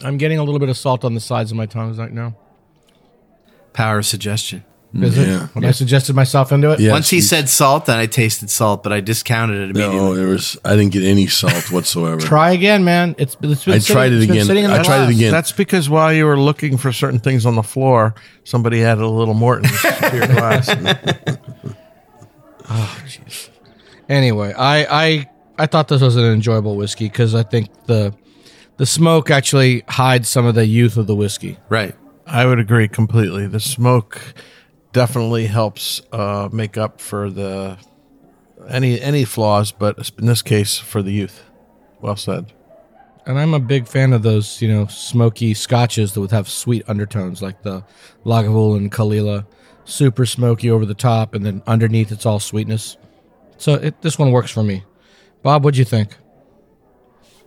[0.04, 2.36] I'm getting a little bit of salt on the sides of my tongues right now.
[3.80, 4.64] Power of suggestion.
[4.94, 5.04] Mm-hmm.
[5.06, 5.44] Is Yeah.
[5.46, 5.56] it?
[5.56, 6.80] When I suggested myself into it.
[6.80, 9.96] Yes, Once he you- said salt, then I tasted salt, but I discounted it immediately.
[9.98, 10.58] No, there was.
[10.66, 12.20] I didn't get any salt whatsoever.
[12.20, 13.16] Try again, man.
[13.18, 14.46] It's, it's been I sitting- tried it it's been again.
[14.48, 15.32] sitting in I the tried it again.
[15.32, 19.08] That's because while you were looking for certain things on the floor, somebody added a
[19.08, 20.68] little Morton's to your glass.
[22.70, 23.50] oh, jeez.
[24.10, 28.14] Anyway, I, I, I thought this was an enjoyable whiskey because I think the,
[28.78, 31.58] the smoke actually hides some of the youth of the whiskey.
[31.70, 31.96] Right.
[32.30, 33.48] I would agree completely.
[33.48, 34.22] The smoke
[34.94, 37.78] definitely helps uh, make up for the
[38.68, 41.44] any any flaws, but in this case, for the youth.
[42.02, 42.54] Well said.
[43.26, 46.84] And I'm a big fan of those, you know, smoky scotches that would have sweet
[46.88, 47.84] undertones, like the
[48.26, 49.46] Lagavulin and Caol Ila,
[49.86, 52.98] super smoky over the top, and then underneath it's all sweetness.
[53.58, 54.84] So it, this one works for me.
[55.44, 56.16] Bob, what'd you think?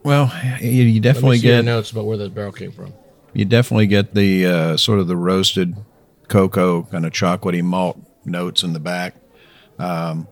[0.05, 2.73] Well, you, you Let me definitely see your get notes about where this barrel came
[2.73, 2.93] from.
[3.33, 5.77] You definitely get the uh, sort of the roasted
[6.29, 9.15] cocoa kind of chocolatey malt notes in the back.
[9.79, 10.29] Um,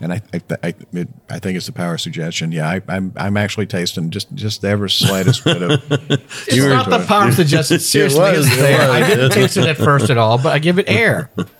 [0.00, 2.52] and I I, I, it, I think it's the power suggestion.
[2.52, 5.82] Yeah, I, I'm I'm actually tasting just just the ever slightest bit of.
[5.90, 7.78] It's not the power suggestion.
[7.80, 8.90] Seriously, was, it's it there.
[8.90, 11.30] I didn't taste it at first at all, but I give it air.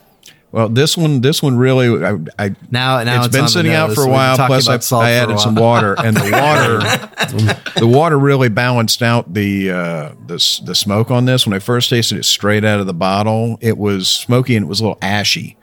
[0.51, 3.93] Well, this one this one really I, I Now- now it's it's been sitting out
[3.93, 4.37] for a while.
[4.37, 9.71] Plus, I, I added some water, and the water the water really balanced out the
[9.71, 11.47] uh, the the smoke on this.
[11.47, 14.69] When I first tasted it straight out of the bottle, it was smoky and it
[14.69, 15.59] was a little ashy.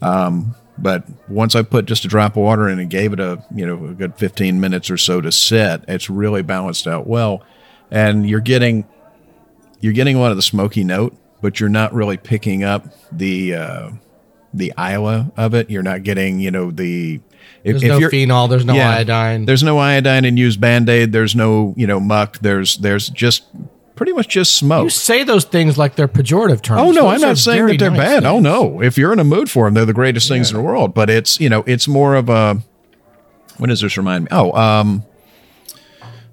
[0.00, 3.44] Um, but once I put just a drop of water in and gave it a
[3.54, 7.44] you know a good fifteen minutes or so to sit, it's really balanced out well,
[7.90, 8.86] and you're getting
[9.80, 13.54] you're getting a lot of the smoky note, but you're not really picking up the
[13.54, 13.90] uh,
[14.54, 15.70] the Iowa of it.
[15.70, 17.20] You're not getting you know the
[17.64, 18.48] if, There's no you're- phenol.
[18.48, 19.44] There's no iodine.
[19.44, 21.12] There's no iodine in used Band Aid.
[21.12, 22.38] There's no you know muck.
[22.38, 23.44] There's there's just
[23.94, 24.84] pretty much just smoke.
[24.84, 26.80] You say those things like they're pejorative terms.
[26.80, 28.24] Oh no, Those I'm not saying that they're nice bad.
[28.24, 30.62] Oh no, if you're in a mood for them, they're the greatest things in the
[30.62, 30.94] world.
[30.94, 32.60] But it's you know it's more of a
[33.58, 34.28] When does this remind me?
[34.32, 35.04] Oh, um,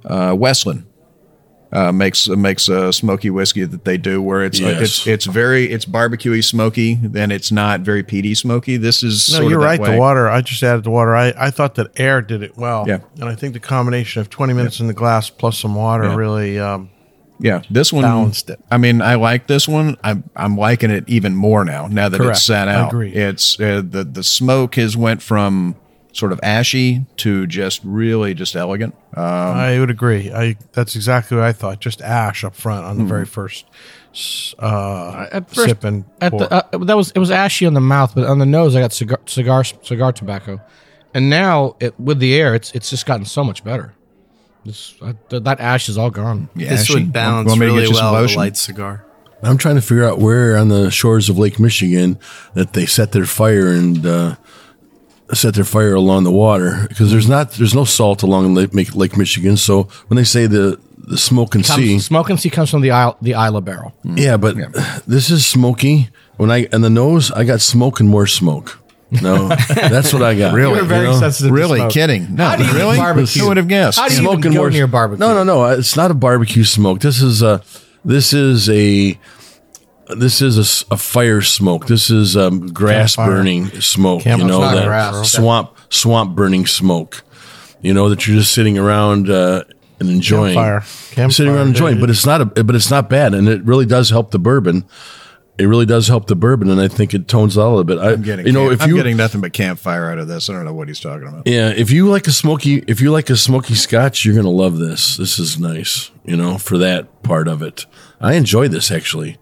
[0.05, 0.85] uh, Westland
[1.71, 4.81] uh, makes makes a smoky whiskey that they do where it's Yes.
[4.81, 8.77] it's it's very it's barbecuey smoky, then it's not very peaty smoky.
[8.77, 9.79] This is No, sort you're that right.
[9.79, 9.91] way.
[9.91, 10.27] The water.
[10.29, 11.15] I just added the water.
[11.15, 12.85] I, I thought that air did it well.
[12.87, 12.99] Yeah.
[13.19, 16.15] And I think the combination of 20 minutes in the glass plus some water Yeah.
[16.15, 16.59] really.
[16.59, 16.89] Um,
[17.41, 18.59] Yeah, this one Balanced it.
[18.69, 19.95] I mean, I like this one.
[20.03, 21.87] I'm I'm liking it even more now.
[21.87, 22.37] Now that Correct.
[22.37, 23.13] it's sat I out, agree.
[23.13, 25.75] it's uh, the the smoke has went from
[26.19, 28.93] sort of ashy to just really just elegant.
[29.15, 30.31] Um, I would agree.
[30.31, 31.79] I that's exactly what I thought.
[31.79, 33.31] Just ash up front on the very Mm-hmm.
[33.31, 33.65] first
[34.59, 37.81] uh, At first, sip and at the, uh, that was it was ashy on the
[37.81, 40.59] mouth, but on the nose I got cigar cigar cigar tobacco,
[41.13, 43.93] and now it, with the air, it's it's just gotten so much better.
[44.65, 46.49] This, uh, th- that ash is all gone.
[46.55, 46.95] yeah, This ashy.
[46.95, 49.05] would balance Want me to get really well with a light cigar.
[49.41, 52.19] I'm trying to figure out where on the shores of Lake Michigan
[52.55, 54.35] that they set their fire and uh,
[55.33, 59.17] set their fire along the water because there's not there's no salt along Lake, Lake
[59.17, 59.57] Michigan.
[59.57, 62.81] So when they say the the smoke and Comes, sea, smoke and sea comes from
[62.81, 63.93] the Isle, the Islay barrel.
[64.05, 64.19] Mm.
[64.19, 64.55] yeah, but
[65.07, 66.09] this is smoky.
[66.37, 68.79] When I and the nose, I got smoke and more smoke.
[69.11, 70.53] No, that's what I got.
[70.53, 70.71] Really?
[70.71, 71.19] You You're very know?
[71.19, 71.51] sensitive.
[71.51, 72.35] Really kidding?
[72.35, 72.97] No, How do you really?
[72.97, 73.41] barbecue?
[73.41, 73.97] Who would have guessed?
[73.97, 75.25] How do you smoke even and go more near barbecue?
[75.25, 75.65] No, no, no.
[75.65, 76.99] It's not a barbecue smoke.
[76.99, 77.63] This is a
[78.05, 79.17] this is a
[80.17, 81.87] this is a fire smoke.
[81.87, 83.35] This is um, grass Campfire.
[83.37, 84.21] burning smoke.
[84.23, 85.31] Camp- you know It's not that grass.
[85.31, 87.23] swamp swamp burning smoke.
[87.81, 89.63] You know that you're just sitting around uh,
[89.99, 90.79] and enjoying Campfire.
[91.11, 91.95] Campfire, sitting around enjoying.
[91.95, 92.01] dude.
[92.01, 94.85] But it's not a but it's not bad, and it really does help the bourbon.
[95.57, 97.83] It really does help the bourbon, and I think it tones it out a little
[97.83, 97.97] bit.
[97.97, 100.29] I, I'm getting, you know, camp- if I'm you getting nothing but campfire out of
[100.29, 100.49] this.
[100.49, 101.47] I don't know what he's talking about.
[101.47, 104.77] yeah, if you like a smoky, if you like a smoky scotch, you're gonna love
[104.77, 105.17] this.
[105.17, 107.85] This is nice, you know, for that part of it.
[108.21, 109.37] I enjoy this actually.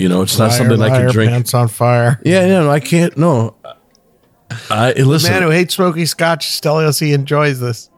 [0.00, 1.30] You know, it's not Liar, something I can drink.
[1.30, 2.20] Pants on fire.
[2.24, 3.16] Yeah, yeah, no, I can't.
[3.18, 3.54] No,
[4.70, 5.30] I listen.
[5.30, 7.90] Man who hates smoky scotch is telling us he enjoys this.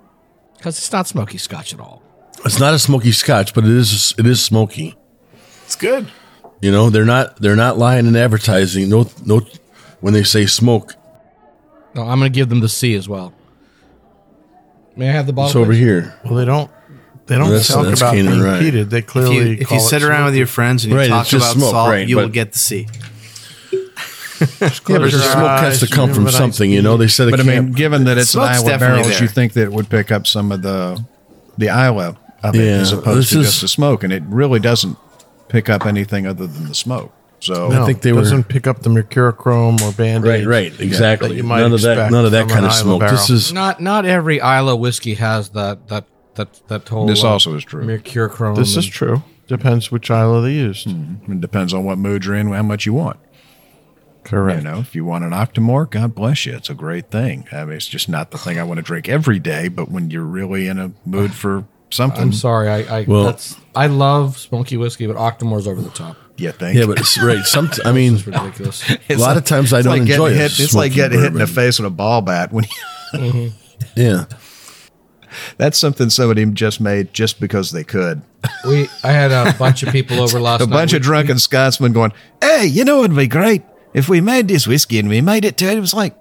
[0.57, 2.03] because it's not smoky scotch at all.
[2.45, 4.15] it's not a smoky scotch, but it is.
[4.19, 4.97] It is smoky.
[5.65, 6.11] It's good.
[6.61, 7.37] You know, they're not.
[7.41, 8.89] They're not lying in advertising.
[8.89, 9.41] No, no.
[10.01, 10.95] When they say smoke,
[11.95, 13.33] No, I'm going to give them the C as well.
[14.97, 15.49] May I have the bottle?
[15.51, 15.79] it's over please?
[15.79, 16.19] here.
[16.25, 16.69] Well, they don't.
[17.33, 18.63] They don't That's- talk that's about Keenan, being right.
[18.63, 18.91] heated.
[18.91, 21.09] They If clearly you, if you it sit around with your friends and you Right,
[21.09, 22.87] talk about smoke, salt, right, you will get the C.
[24.41, 26.69] Yeah, but the your smoke has to eyes, come from something.
[26.71, 29.13] You know, they said But I mean, given that it's an Smoke's Iowa definitely barrels,
[29.13, 29.23] there.
[29.23, 31.03] you think that it would pick up some of the
[31.59, 34.23] the Iowa of it Yeah, as opposed this to is- just the smoke, and it
[34.27, 34.97] really doesn't
[35.49, 37.13] pick up anything other than the smoke.
[37.39, 40.73] So No, I think they were- doesn't pick up the mercurochrome or band right, right,
[40.81, 41.29] exactly.
[41.29, 42.11] that you might none of that.
[42.11, 43.11] None of that kind of Islay smoke.
[43.11, 47.07] This is Not not every Islay whiskey has that that that that whole.
[47.07, 47.85] This uh, also is true.
[47.85, 48.57] Mercurochrome.
[48.57, 49.23] This is and- true.
[49.49, 50.87] Depends which Islay they used.
[50.87, 53.19] it depends on what mood you're in, how much you want.
[54.25, 54.63] Correct.
[54.63, 56.55] You know, if you want an Octomore, God bless you.
[56.55, 57.47] It's a great thing.
[57.53, 60.11] I mean, it's just not the thing I want to drink every day, but when
[60.11, 62.69] you're really in a mood for something, I'm sorry.
[62.69, 66.17] I I, Well- that's, I love smoky whiskey, but Octomore's over the top.
[66.37, 66.79] you think?
[66.79, 67.45] yeah, but it's right.
[67.45, 67.69] Some.
[67.85, 68.89] I mean, It's ridiculous.
[69.11, 70.61] a lot of times I it's don't like enjoy getting a hit.
[70.61, 71.55] It's like smoky getting hit in the bourbon.
[71.55, 72.53] face with a ball bat.
[72.53, 72.65] When
[73.13, 73.53] you,
[73.97, 74.25] Yeah.
[75.59, 78.23] That's something somebody just made just because they could.
[78.67, 80.73] we I had a bunch of people over last a night.
[80.75, 83.63] bunch We- of drunken Scotsmen going, "Hey, you know it'd be great
[83.95, 85.77] if we made this whiskey and we made it to it.
[85.77, 86.17] It was like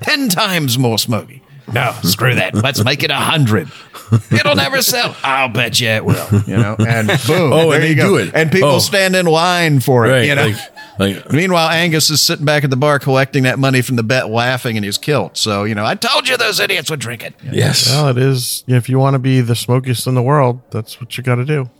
[0.00, 2.52] ten times more smoky." No, screw that.
[2.56, 3.68] Let's make it a hundred.
[4.32, 5.14] It'll never sell.
[5.22, 6.26] I'll bet you it will.
[6.44, 7.52] You know, and boom.
[7.52, 8.08] Oh, and there they you go.
[8.08, 8.34] do it.
[8.34, 8.78] and people Oh.
[8.80, 10.10] stand in line for it.
[10.10, 10.26] Right.
[10.26, 10.69] You know, Like,
[11.00, 14.28] Like, Meanwhile, Angus is sitting back at the bar collecting that money from the bet,
[14.28, 15.36] laughing in his kilt.
[15.36, 17.34] So, you know, I told you those idiots would drink it.
[17.50, 17.88] yes.
[17.88, 18.64] Well, it is.
[18.66, 21.44] If you want to be the smokiest in the world, that's what you got to
[21.44, 21.70] do.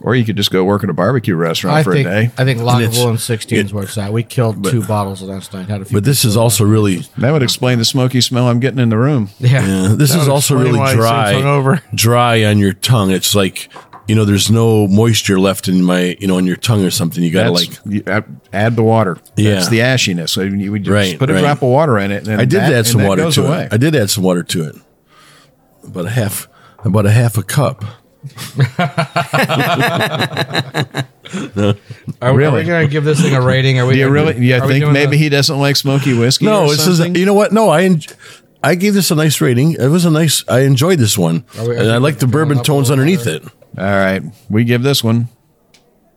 [0.00, 2.30] Or you could just go work at a barbecue restaurant I for think a day.
[2.36, 4.12] I think it's- Lagavulin 16 is where it's at.
[4.12, 5.68] We killed two bottles last night.
[5.68, 5.96] Had a few.
[5.96, 8.98] But this is also really, That would explain the smoky smell I'm getting in the
[8.98, 9.30] room.
[9.38, 9.64] yeah.
[9.66, 11.80] yeah, this That is also really why he seems dry, hungover.
[11.94, 13.10] dry on your tongue.
[13.12, 13.70] It's like,
[14.06, 17.22] you know, there's no moisture left in my, you know, in your tongue or something.
[17.22, 19.18] You got to That's, like, you add, add the water.
[19.36, 19.54] Yeah.
[19.54, 20.30] That's the ashiness.
[20.30, 21.40] So you would just Right, put a right.
[21.40, 22.26] drop of water in it.
[22.28, 23.64] And I did that, add some water to away.
[23.64, 23.72] it.
[23.72, 24.76] I did add some water to it.
[25.84, 26.48] About a half,
[26.84, 27.84] about a half a cup.
[32.20, 32.62] Are, we- Really?
[32.62, 33.78] we going to give this thing a rating?
[33.80, 34.36] Are we Do you really?
[34.46, 36.44] You are we think maybe the- he doesn't like smoky whiskey?
[36.46, 37.52] No, or this is, you know what?
[37.52, 38.00] No, I, en-
[38.62, 39.72] I gave this a nice rating.
[39.72, 41.44] It was a nice, I enjoyed this one.
[41.58, 43.42] We- and I like the bourbon tones underneath it.
[43.76, 45.28] All right, we give this one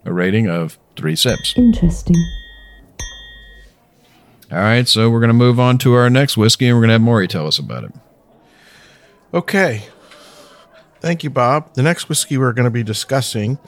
[0.06, 1.54] a rating of three sips.
[1.58, 2.16] Interesting.
[4.52, 6.90] All right, so we're going to move on to our next whiskey, and we're going
[6.90, 7.92] to have Maury tell us about it.
[9.34, 9.84] Okay.
[11.02, 11.74] Thank you, Bob.
[11.74, 13.60] The next whiskey we're going to be discussing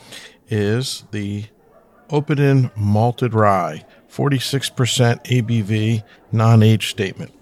[0.49, 1.45] is the
[2.10, 7.34] Oppidan Malted Rye, 46% ABV, non age statement.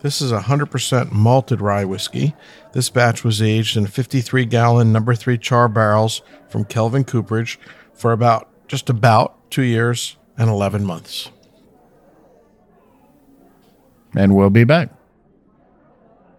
[0.00, 2.34] This is a 100% malted rye whiskey.
[2.74, 7.56] This batch was aged in 53 gallon number three char barrels from Kelvin Cooperage
[7.94, 11.30] for about just about two years and 11 months.
[14.16, 14.90] And we'll be back.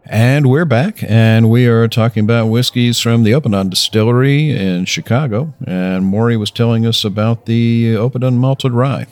[0.07, 5.53] And we're back, and we are talking about whiskeys from the Oppidan Distillery in Chicago.
[5.65, 9.07] And Maury was telling us about the Oppidan Malted Rye.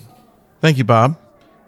[0.61, 1.17] Thank you, Bob.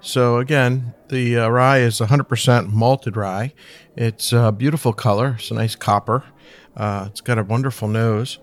[0.06, 3.54] So again, the uh, rye is 100% malted rye.
[3.96, 5.38] It's a beautiful color.
[5.40, 6.24] It's a nice copper.
[6.78, 8.38] Uh, it's got a wonderful nose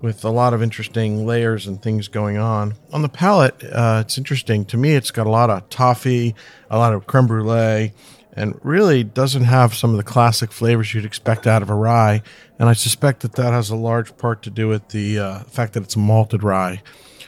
[0.00, 2.74] with a lot of interesting layers and things going on.
[2.92, 4.64] On the palate, uh, it's interesting.
[4.66, 6.34] To me, it's got a lot of toffee,
[6.68, 7.92] a lot of creme brulee,
[8.32, 12.22] and really doesn't have some of the classic flavors you'd expect out of a rye.
[12.58, 15.74] And I suspect that that has a large part to do with the uh, fact
[15.74, 16.82] that it's malted rye,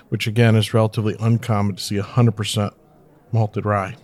[0.09, 2.75] which again is relatively uncommon to see 100%
[3.33, 3.97] malted rye.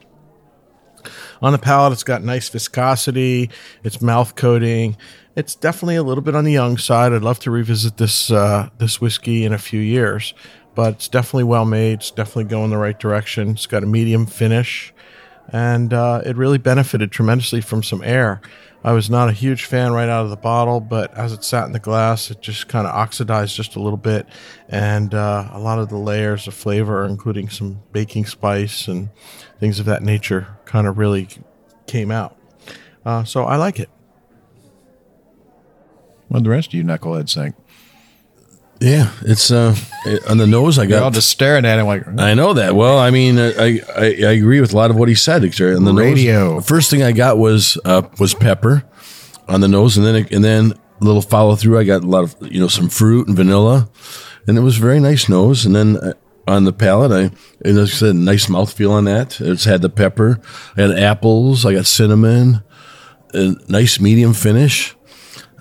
[1.42, 3.50] On the palate, it's got nice viscosity.
[3.84, 4.96] It's mouth coating.
[5.36, 7.12] It's definitely a little bit on the young side.
[7.12, 10.34] I'd love to revisit this uh, this whiskey in a few years,
[10.74, 11.94] but it's definitely well made.
[11.94, 13.50] It's definitely going the right direction.
[13.50, 14.94] It's got a medium finish,
[15.48, 18.40] and uh, it really benefited tremendously from some air.
[18.86, 21.66] I was not a huge fan right out of the bottle, but as it sat
[21.66, 24.28] in the glass, it just kind of oxidized just a little bit,
[24.68, 29.10] and uh, a lot of the layers of flavor, including some baking spice and
[29.58, 31.28] things of that nature, kind of really
[31.88, 32.38] came out.
[33.04, 33.90] Uh, so I like it.
[36.28, 37.56] What the rest of you knuckleheads think?
[38.80, 39.74] Yeah, it's uh
[40.28, 40.78] on the nose.
[40.78, 41.14] I You're all got.
[41.14, 42.76] just staring at him like, I know that.
[42.76, 45.42] Well, I mean, I, I I agree with a lot of what he said.
[45.42, 46.54] On the Radio.
[46.54, 48.84] nose, the first thing I got was uh was pepper
[49.48, 51.78] on the nose, and then and then a little follow through.
[51.78, 53.88] I got a lot of you know some fruit and vanilla,
[54.46, 55.64] and it was a very nice nose.
[55.64, 56.12] And then uh,
[56.48, 57.22] on the palate, I
[57.66, 59.40] and as I said, nice mouthfeel on that.
[59.40, 60.40] It's had the pepper,
[60.76, 62.62] I had apples, I got cinnamon,
[63.32, 64.95] a nice medium finish.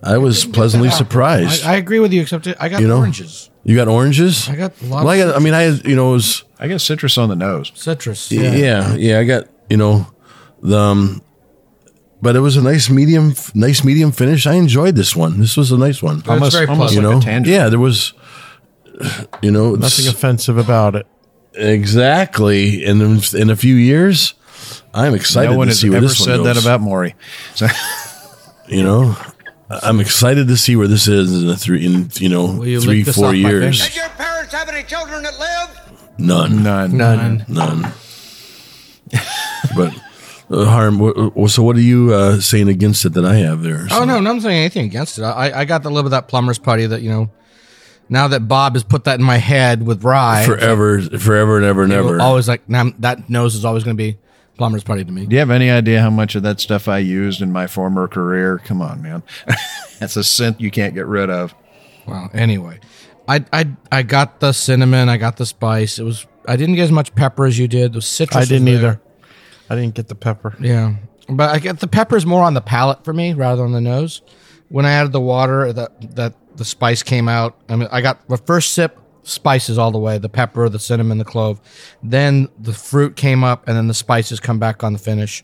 [0.03, 1.63] I was pleasantly surprised.
[1.65, 2.97] I, I agree with you, except I got You know?
[2.97, 3.49] oranges.
[3.63, 4.47] You got oranges?
[4.47, 5.35] I got a lot Well, I got.
[5.35, 7.71] I mean, I had, you know, it was I get citrus on the nose.
[7.73, 8.31] citrus.
[8.31, 8.93] yeah.
[8.95, 10.05] yeah, I got you know
[10.61, 10.77] the.
[10.77, 11.21] Um,
[12.21, 14.45] but it was a nice medium, nice medium finish.
[14.47, 15.39] I enjoyed this one.
[15.39, 16.17] This was a nice one.
[16.19, 17.03] It's very almost you pleasant.
[17.05, 17.53] like know, a tangerine.
[17.59, 18.13] yeah, there was.
[19.41, 21.05] You know, Nothing offensive about it.
[21.53, 22.85] exactly.
[22.85, 24.33] And in, in a few years,
[24.93, 26.65] I'm excited no one to has see where ever this one said that goes.
[26.65, 27.15] about Maury.
[27.55, 27.67] So,
[28.69, 29.17] you know.
[29.69, 32.81] I'm excited to see where this is in a three, in you know, Will you
[32.81, 33.81] three, lick this four my years.
[33.81, 33.95] fingers?
[33.95, 35.99] your parents have any children that live?
[36.19, 36.95] None, none.
[36.95, 37.45] None.
[37.47, 37.91] none.
[39.75, 39.93] but
[40.51, 40.99] uh, harm.
[40.99, 43.87] wh- wh- So, what are you uh, saying against it that I have there?
[43.91, 45.23] Oh no, no, I'm saying anything against it.
[45.23, 47.29] I, I got the little bit of that plumber's putty that you know.
[48.07, 51.83] Now that Bob has put that in my head with rye, forever, forever and ever
[51.83, 52.21] and ever.
[52.21, 54.19] always like now that nose is always going to be
[54.57, 55.25] plumber's party to me.
[55.25, 58.07] Do you have any idea how much of that stuff I used in my former
[58.07, 58.59] career?
[58.59, 59.23] Come on, man.
[59.99, 61.53] That's a scent you can't get rid of.
[62.05, 62.79] Well, anyway,
[63.27, 65.99] I I I got the cinnamon, I got the spice.
[65.99, 67.93] It was I didn't get as much pepper as you did.
[67.93, 68.45] The citrus.
[68.45, 68.75] I didn't there.
[68.75, 69.01] either.
[69.69, 70.55] I didn't get the pepper.
[70.59, 70.95] Yeah,
[71.27, 73.81] but I get the pepper is more on the palate for me rather than the
[73.81, 74.21] nose.
[74.69, 77.57] When I added the water, that that the spice came out.
[77.69, 81.17] I mean, I got the first sip spices all the way: the pepper, the cinnamon,
[81.17, 81.59] the clove.
[82.01, 85.43] Then the fruit came up, and then the spices come back on the finish.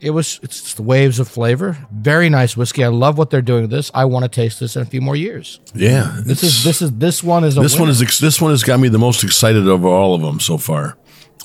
[0.00, 1.78] It was it's just waves of flavor.
[1.92, 2.82] Very nice whiskey.
[2.82, 3.90] I love what they're doing with this.
[3.94, 5.60] I want to taste this in a few more years.
[5.74, 8.64] yeah, This is this is this one is a this one is this one has
[8.64, 10.96] got me the most excited of all of them so far.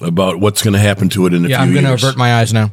[0.02, 2.18] about what's going to happen to it in a Yeah, few I'm going to avert
[2.18, 2.72] my eyes now.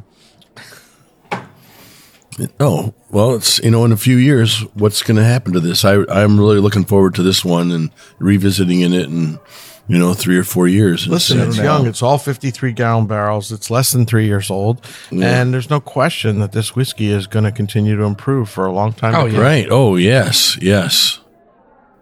[2.59, 5.85] Oh, well, it's you know, in a few years, what's going to happen to this?
[5.85, 9.39] I I'm really looking forward to this one and revisiting in it in
[9.87, 11.07] you know three or four years.
[11.07, 11.87] Listen, it's young.
[11.87, 13.51] It's all 53 gallon barrels.
[13.51, 14.85] It's less than three years old.
[15.11, 15.41] Yeah.
[15.41, 18.71] And there's no question that this whiskey is going to continue to improve for a
[18.71, 19.15] long time.
[19.15, 19.39] Oh, yeah.
[19.39, 19.67] Right?
[19.69, 21.21] Oh yes, yes.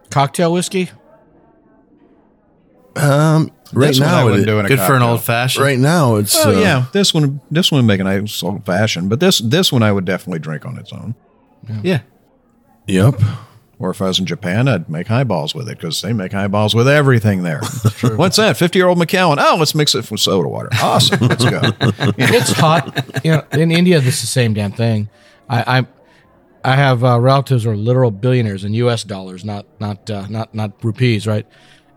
[0.09, 0.89] Cocktail whiskey?
[2.95, 5.23] Um, right This one I now, wouldn't it- do in a Good for an old
[5.23, 5.65] fashioned.
[5.65, 8.65] right now, it's Oh uh, yeah, this one this one would make a nice old
[8.65, 11.15] fashioned, but this this one I would definitely drink on its own.
[11.81, 12.01] Yeah.
[12.87, 13.21] Yep.
[13.79, 16.73] Or if I was in Japan, I'd make highballs with it because they make highballs
[16.75, 17.61] with everything there.
[18.15, 18.55] What's that?
[18.57, 19.39] Fifty year old Macallan.
[19.41, 20.69] Oh, let's mix it with soda water.
[20.81, 21.19] Awesome.
[21.27, 21.59] Let's go.
[22.17, 23.25] it's hot.
[23.25, 25.09] You know, in India, this is the same damn thing.
[25.49, 25.87] I I,
[26.63, 29.03] I have uh, relatives who are literal billionaires in U.S.
[29.03, 31.45] dollars, not not uh, not not rupees, right?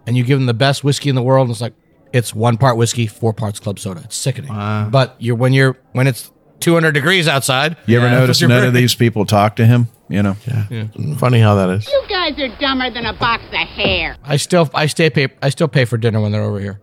[0.07, 1.74] And you give them the best whiskey in the world, and it's like
[2.12, 4.02] it's one part whiskey, four parts club soda.
[4.04, 4.52] It's sickening.
[4.90, 6.30] But you're when you're when it's
[6.61, 7.76] 200 degrees outside.
[7.86, 9.88] You ever yeah, notice you're none of these people talk to him?
[10.09, 10.36] You know.
[10.46, 10.66] Yeah.
[10.70, 11.14] Mm-hmm.
[11.14, 11.86] Funny how that is.
[11.88, 14.16] You guys are dumber than a box of hair.
[14.22, 16.80] I still I stay pay I still pay for dinner when they're over here.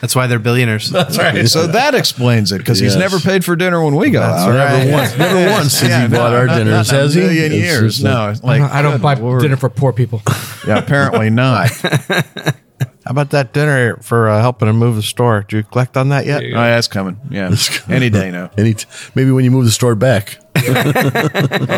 [0.00, 0.88] That's why they're billionaires.
[0.90, 1.46] That's right.
[1.48, 2.98] So that explains it because he's Yes.
[3.00, 4.48] never paid for dinner when we go out.
[4.52, 7.26] Never once, never once has he bought our not- dinners, not in has a he?
[7.26, 7.92] million It's years.
[7.98, 9.42] just no, like I don't good buy Lord.
[9.42, 10.22] dinner for poor people.
[10.66, 11.70] Yeah, apparently not.
[11.70, 15.40] How about that dinner for uh, helping him move the store?
[15.48, 16.42] Did you collect on that yet?
[16.44, 17.18] Oh, that's coming.
[17.30, 17.54] Yeah,
[17.88, 18.50] any day now.
[18.58, 20.36] Any t- maybe when you move the store back.
[20.54, 20.60] Oh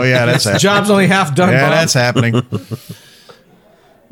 [0.02, 0.58] yeah, that's happening.
[0.58, 1.50] Job's only half done.
[1.50, 1.72] Yeah, Bob.
[1.72, 2.42] that's happening.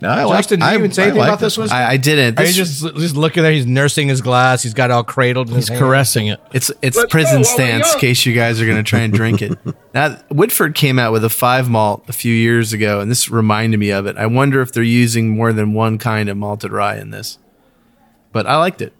[0.00, 0.38] No, I like.
[0.38, 1.70] Justin, did you I, even say I anything like about this one?
[1.70, 2.38] I, I didn't.
[2.38, 3.52] Are you just just looking there?
[3.52, 4.62] He's nursing his glass.
[4.62, 5.48] He's got it all cradled.
[5.48, 5.80] In his He's hand.
[5.80, 6.40] caressing it.
[6.52, 7.92] It's it's prison stance.
[7.92, 9.58] In case you guys are going to try and drink it.
[9.92, 13.80] Now, Woodford came out with a five malt a few years ago, and this reminded
[13.80, 14.16] me of it.
[14.16, 17.38] I wonder if they're using more than one kind of malted rye in this.
[18.30, 18.92] But I liked it.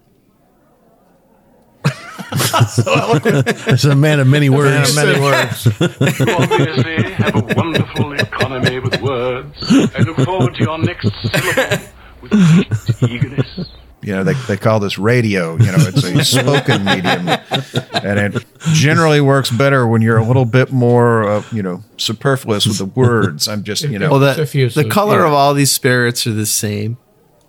[3.73, 4.95] It's a man of many words.
[4.95, 5.65] Many words.
[5.81, 9.57] You obviously have a wonderful economy with words.
[9.95, 11.85] I look forward to your next syllable
[12.21, 13.69] with great eagerness.
[14.03, 15.57] You know, they, they call this radio.
[15.57, 20.45] You know, it's a spoken medium, and it generally works better when you're a little
[20.45, 23.47] bit more, uh, you know, superfluous with the words.
[23.47, 25.27] I'm just, you know, Well, the, the color yeah.
[25.27, 26.97] of all these spirits are the same.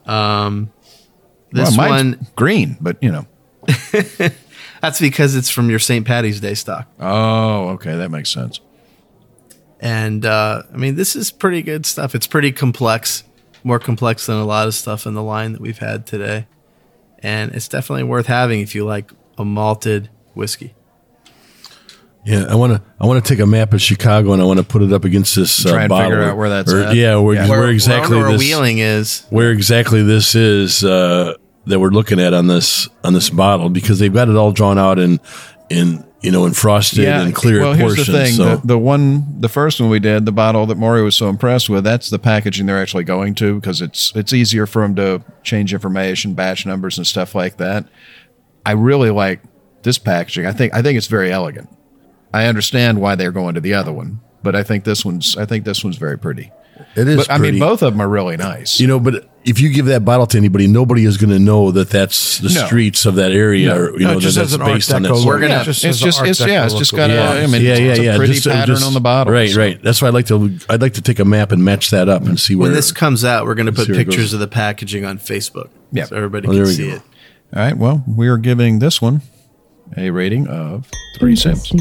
[0.04, 0.70] Um,
[1.52, 3.26] well, this mine's one, green, but you know.
[4.82, 6.06] That's because it's from your St.
[6.06, 6.86] Patty's Day stock.
[7.00, 8.60] Oh, okay, that makes sense.
[9.80, 12.14] And uh, I mean, this is pretty good stuff.
[12.14, 13.24] It's pretty complex,
[13.64, 16.46] more complex than a lot of stuff in the line that we've had today.
[17.20, 20.74] And it's definitely worth having if you like a malted whiskey.
[22.24, 22.82] Yeah, I want to.
[23.00, 25.04] I want to take a map of Chicago and I want to put it up
[25.04, 26.10] against this uh, Try and bottle.
[26.10, 26.94] figure out where that's Or- at.
[26.94, 27.48] Yeah, where, Yeah.
[27.48, 29.24] where, Where- exactly where this Wheeling is.
[29.30, 31.34] where exactly this is uh,
[31.66, 34.78] that we're looking at on this on this bottle because they've got it all drawn
[34.78, 35.20] out in
[35.70, 38.06] in you know in frosted and clear well, here's portions.
[38.06, 41.02] the thing: so the, the one, the first one we did, the bottle that Maury
[41.02, 44.66] was so impressed with, that's the packaging they're actually going to because it's it's easier
[44.66, 47.86] for them to change information, batch numbers, and stuff like that.
[48.64, 49.40] I really like
[49.82, 50.46] this packaging.
[50.46, 51.68] I think I think it's very elegant.
[52.34, 55.46] I understand why they're going to the other one, but I think this one's I
[55.46, 56.50] think this one's very pretty.
[56.96, 57.16] It is.
[57.26, 58.80] But I mean, both of them are really nice.
[58.80, 61.70] You know, but if you give that bottle to anybody, nobody is going to know
[61.72, 62.66] that that's the No.
[62.66, 63.68] streets of that area.
[63.68, 63.76] No.
[63.76, 65.14] or, you No, know, it just that has that's an Art based on Deco that.
[65.14, 65.26] look.
[65.26, 66.98] We're gonna- Yeah, it's has just an it's, Art it's yeah, Deco it's just look
[66.98, 68.14] got to a, I mean, yeah, yeah, it's yeah.
[68.14, 69.32] a pretty Just- uh, pattern just- on the bottle.
[69.32, 69.58] Right, so.
[69.58, 69.82] right.
[69.82, 70.58] That's why I'd like to.
[70.70, 72.92] I'd like to take a map and match that up and see where When this
[72.92, 75.68] comes out, we're going to put see where it pictures of the packaging on Facebook.
[75.92, 76.04] Yeah.
[76.04, 76.94] So everybody Oh, there can we see go.
[76.96, 77.02] it.
[77.54, 77.76] All right.
[77.76, 79.22] Well, we are giving this one
[79.96, 80.86] a rating of
[81.18, 81.72] three sips.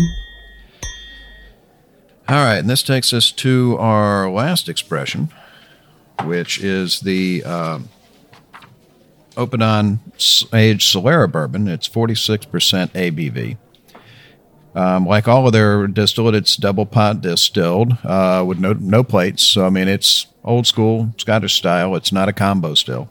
[2.32, 5.28] All right, and this takes us to our last expression,
[6.24, 7.42] which is the
[9.36, 11.68] Oppidan S- aged Solera bourbon.
[11.68, 12.48] It's 46%
[12.94, 13.58] ABV.
[14.74, 19.44] Um, like all of their distillate, it's double pot distilled uh, with no no plates.
[19.44, 21.98] So I mean, it's old school Scottish style.
[21.98, 23.10] It's not a combo still.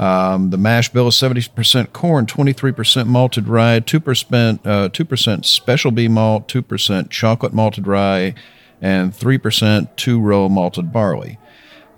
[0.00, 6.08] Um, the mash bill is 70% corn, 23% malted rye, 2%, uh, 2% special B
[6.08, 8.34] malt, 2% chocolate malted rye,
[8.80, 11.38] and 3% two row malted barley.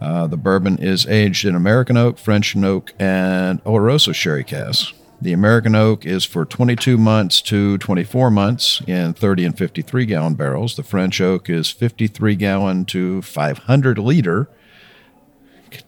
[0.01, 4.93] Uh, the bourbon is aged in American oak, French oak, and Oloroso sherry casks.
[5.21, 10.35] The American oak is for 22 months to 24 months in 30 and 53 gallon
[10.35, 10.75] barrels.
[10.75, 14.49] The French oak is 53 gallon to 500 liter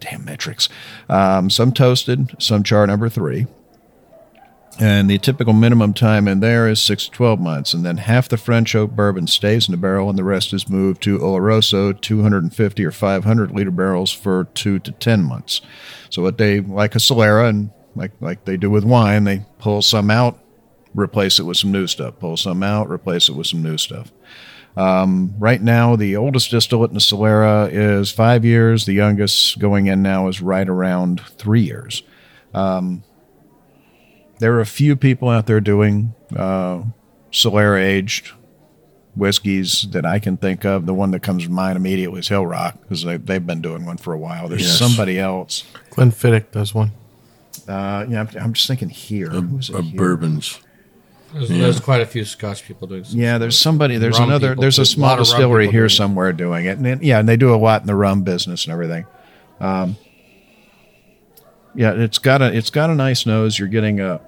[0.00, 0.68] damn metrics.
[1.08, 3.46] Um, some toasted, some char number three.
[4.80, 7.74] And the typical minimum time in there is six to 12 months.
[7.74, 10.68] And then half the French oak bourbon stays in the barrel, and the rest is
[10.68, 15.60] moved to Oloroso 250 or 500 liter barrels for two to 10 months.
[16.10, 19.24] So, what they like a Solera, and like like they do with wine.
[19.24, 20.38] They pull some out,
[20.94, 22.18] replace it with some new stuff.
[22.18, 24.12] Pull some out, replace it with some new stuff.
[24.76, 28.86] Um, right now, the oldest distillate in the Solera is five years.
[28.86, 32.02] The youngest going in now is right around three years.
[32.52, 33.04] Um,
[34.40, 36.82] there are a few people out there doing uh,
[37.32, 38.32] Solera aged
[39.14, 40.86] whiskeys that I can think of.
[40.86, 43.86] The one that comes to mind immediately is Hill Rock because they, they've been doing
[43.86, 44.48] one for a while.
[44.48, 44.76] There's Yes.
[44.78, 45.62] somebody else.
[45.92, 46.90] Glenfiddich does one.
[47.68, 49.30] Uh, yeah, I'm, I'm just thinking here.
[49.30, 49.96] Who's it Of here?
[49.98, 50.58] bourbons.
[51.34, 53.02] There's, there's quite a few Scotch people doing.
[53.04, 53.96] some- Yeah, there's somebody.
[53.98, 54.50] There's another.
[54.50, 57.18] people There's a small lot of rum distillery here somewhere doing it, and it- yeah,
[57.18, 59.04] and they do a lot in the rum business and everything.
[59.60, 59.96] Um,
[61.74, 63.58] yeah, it's got a it's got a nice nose.
[63.58, 64.20] You're getting a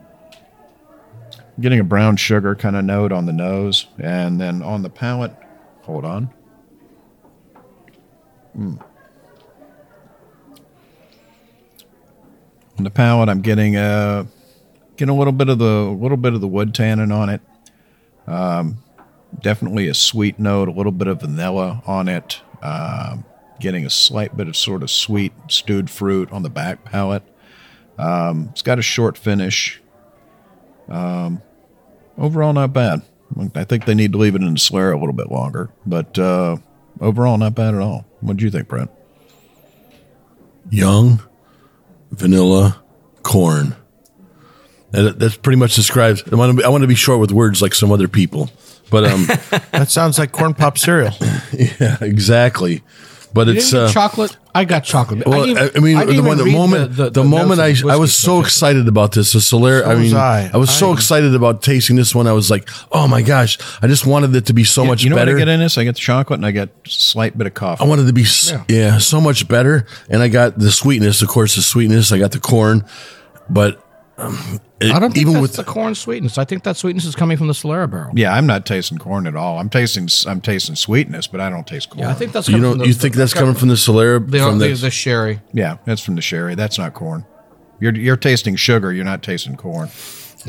[1.60, 5.32] getting a brown sugar kind of note on the nose, and then on the palate.
[5.82, 6.30] Hold on.
[8.58, 8.82] Mm.
[12.78, 14.26] On the palate, I'm getting a
[14.96, 17.40] getting a little bit of the little bit of the wood tannin on it.
[18.26, 18.78] Um,
[19.40, 22.40] definitely a sweet note, a little bit of vanilla on it.
[22.62, 23.24] Um,
[23.60, 27.22] getting a slight bit of sort of sweet stewed fruit on the back palate.
[27.98, 29.80] Um, it's got a short finish.
[30.88, 31.42] Um,
[32.18, 33.02] overall, not bad.
[33.54, 36.18] I think they need to leave it in the Solera a little bit longer, but
[36.18, 36.58] uh,
[37.00, 38.06] overall, not bad at all.
[38.20, 38.90] What do you think, Brent?
[40.70, 41.22] Young,
[42.10, 42.82] vanilla,
[43.22, 43.74] corn.
[45.04, 46.22] That, that's pretty much describes.
[46.30, 46.56] I want to.
[46.58, 48.50] Be, I want to be short with words like some other people,
[48.90, 49.26] but um,
[49.72, 51.12] That sounds like corn pop cereal.
[51.52, 52.82] yeah, exactly.
[53.36, 54.34] But You it's didn't uh, chocolate.
[54.54, 55.26] I got chocolate.
[55.26, 58.14] Well, didn't I, mean, didn't the, one, the moment, the, the moment I, I was
[58.14, 58.46] so stuff.
[58.46, 59.84] excited about this, the Solera.
[59.84, 60.50] I mean, was I.
[60.54, 62.26] I was so I- excited about tasting this one.
[62.26, 65.10] I was like, oh my gosh, I just wanted it to be so much you
[65.10, 65.32] know better.
[65.32, 65.76] what I get in this?
[65.76, 67.84] I get the chocolate and I get a slight bit of coffee.
[67.84, 68.96] I wanted to be, s yeah.
[68.96, 69.86] so much better.
[70.08, 72.12] And I got the sweetness, of course, the sweetness.
[72.12, 72.86] I got the corn,
[73.50, 73.85] but
[74.18, 76.38] um, it- I don't think even that's with the corn sweetness.
[76.38, 78.12] I think that sweetness is coming from the Solera barrel.
[78.14, 79.58] Yeah, I'm not tasting corn at all.
[79.58, 82.00] I'm tasting I'm tasting sweetness, but I don't taste corn.
[82.04, 83.74] Yeah, I think that's you coming know, from the, you think that's coming from the
[83.74, 84.24] Solera?
[84.30, 85.40] the, from the, the, the sherry.
[85.52, 86.54] yeah, that's from the sherry.
[86.54, 87.24] That's not corn.
[87.80, 88.92] You're you're tasting sugar.
[88.92, 89.88] You're not tasting corn.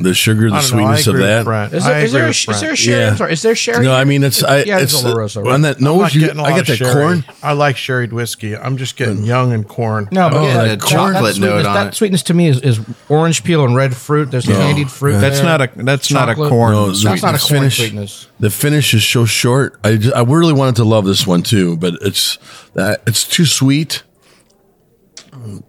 [0.04, 0.66] The sugar, the I know.
[0.66, 1.44] Sweetness of agree with that.
[1.46, 1.74] Brent.
[1.74, 2.98] Is I there, is there, a, is there a sherry?
[3.00, 3.10] Yeah.
[3.12, 3.34] I'm sorry.
[3.34, 3.86] Is there sherry?
[3.86, 4.64] No, I mean it's I.
[4.64, 5.52] yeah, it's it's Oloroso.
[5.52, 6.14] on that I'm nose.
[6.16, 6.94] You, getting a I lot get that sherry.
[6.94, 7.26] corn.
[7.44, 8.56] I like sherried whiskey.
[8.56, 10.08] I'm just getting young and corn.
[10.12, 11.96] No, but Oh, yeah, that that, corn- that chocolate note on that it.
[11.96, 12.80] sweetness to me is, is
[13.10, 14.32] orange peel and red fruit.
[14.32, 15.20] There's candied fruit.
[15.20, 16.74] That's not a that's not a corn.
[16.74, 18.28] No, That's not a corn finish- sweetness.
[18.40, 19.80] The finish is so short.
[19.84, 22.38] I, just, I really wanted to love this one too, but it's
[22.76, 24.04] uh, it's too sweet.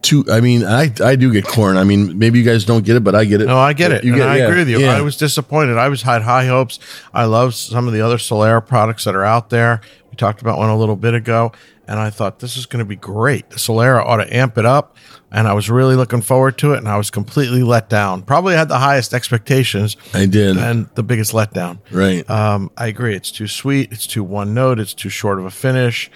[0.02, 0.24] Too.
[0.30, 1.76] I mean, I I do get corn.
[1.76, 3.46] I mean, maybe you guys don't get it, but I get it.
[3.46, 4.04] No, I get it.
[4.04, 4.78] You and get- I yeah, agree with you.
[4.80, 4.96] yeah.
[4.96, 5.76] I was disappointed.
[5.78, 6.78] I was had high hopes.
[7.12, 9.80] I love some of the other Solera products that are out there.
[10.10, 11.52] We talked about one a little bit ago,
[11.86, 13.50] and I thought this is going to be great.
[13.50, 14.96] The Solera ought to amp it up,
[15.30, 18.22] and I was really looking forward to it, and I was completely let down.
[18.22, 20.56] Probably had the highest expectations I did.
[20.56, 21.78] and the biggest letdown.
[21.90, 22.28] Right.
[22.30, 23.14] Um, I agree.
[23.14, 23.92] It's too sweet.
[23.92, 24.78] It's too one note.
[24.80, 26.10] It's too short of a finish.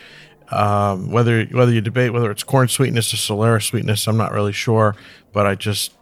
[0.53, 4.53] Um, whether whether you debate whether it's corn sweetness or Solera sweetness, I'm not really
[4.53, 4.95] sure.
[5.33, 5.95] But I just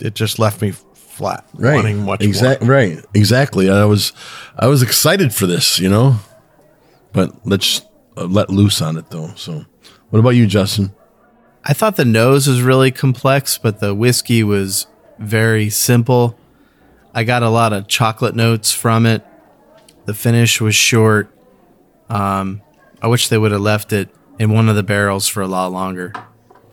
[0.00, 1.74] it just left me flat, right.
[1.74, 2.66] wanting much exactly.
[2.66, 2.76] more.
[2.76, 3.04] Right.
[3.14, 3.68] Exactly.
[3.70, 4.12] I was
[4.58, 6.16] I was excited for this, you know,
[7.12, 7.82] but let's
[8.16, 9.32] uh, let loose on it though.
[9.36, 9.64] So,
[10.10, 10.92] what about you, Justin?
[11.64, 14.86] I thought the nose was really complex, but the whiskey was
[15.18, 16.36] very simple.
[17.14, 19.24] I got a lot of chocolate notes from it.
[20.06, 21.32] The finish was short.
[22.08, 22.61] Um,
[23.02, 25.72] I wish they would have left it in one of the barrels for a lot
[25.72, 26.12] longer.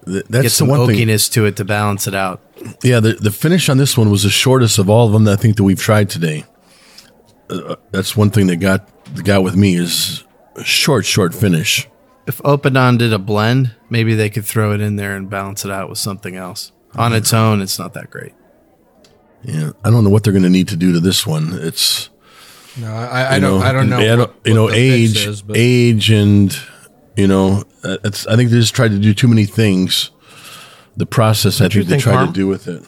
[0.05, 1.07] Th- Get That's the some one thing.
[1.17, 2.41] to it to balance it out.
[2.83, 5.33] Yeah, the, the finish on this one was the shortest of all of them that
[5.39, 6.45] I think that we've tried today.
[7.49, 10.23] Uh, that's one thing that got that got with me is
[10.55, 11.87] a short, short finish.
[12.27, 15.71] If Oppidan did a blend, maybe they could throw it in there and balance it
[15.71, 16.71] out with something else.
[16.95, 18.33] On its own, it's not that great.
[19.43, 21.53] Yeah, I don't know what they're going to need to do to this one.
[21.53, 22.09] It's
[22.79, 23.61] No, I, I don't.
[23.61, 23.99] I don't know.
[23.99, 26.55] I what- you know, age, is, age, and
[27.15, 28.25] you know, uh, it's.
[28.27, 30.11] I think they just tried to do too many things.
[30.97, 32.27] The process, I you think they tried Harm?
[32.27, 32.83] to do with it.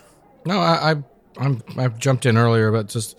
[0.45, 0.95] No, I, I
[1.37, 3.17] I'm I've jumped in earlier, but just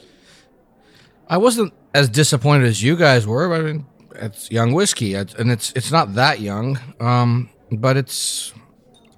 [1.29, 3.49] I wasn't as disappointed as you guys were.
[3.49, 8.53] But I mean, it's young whiskey, and it's it's not that young, um, but it's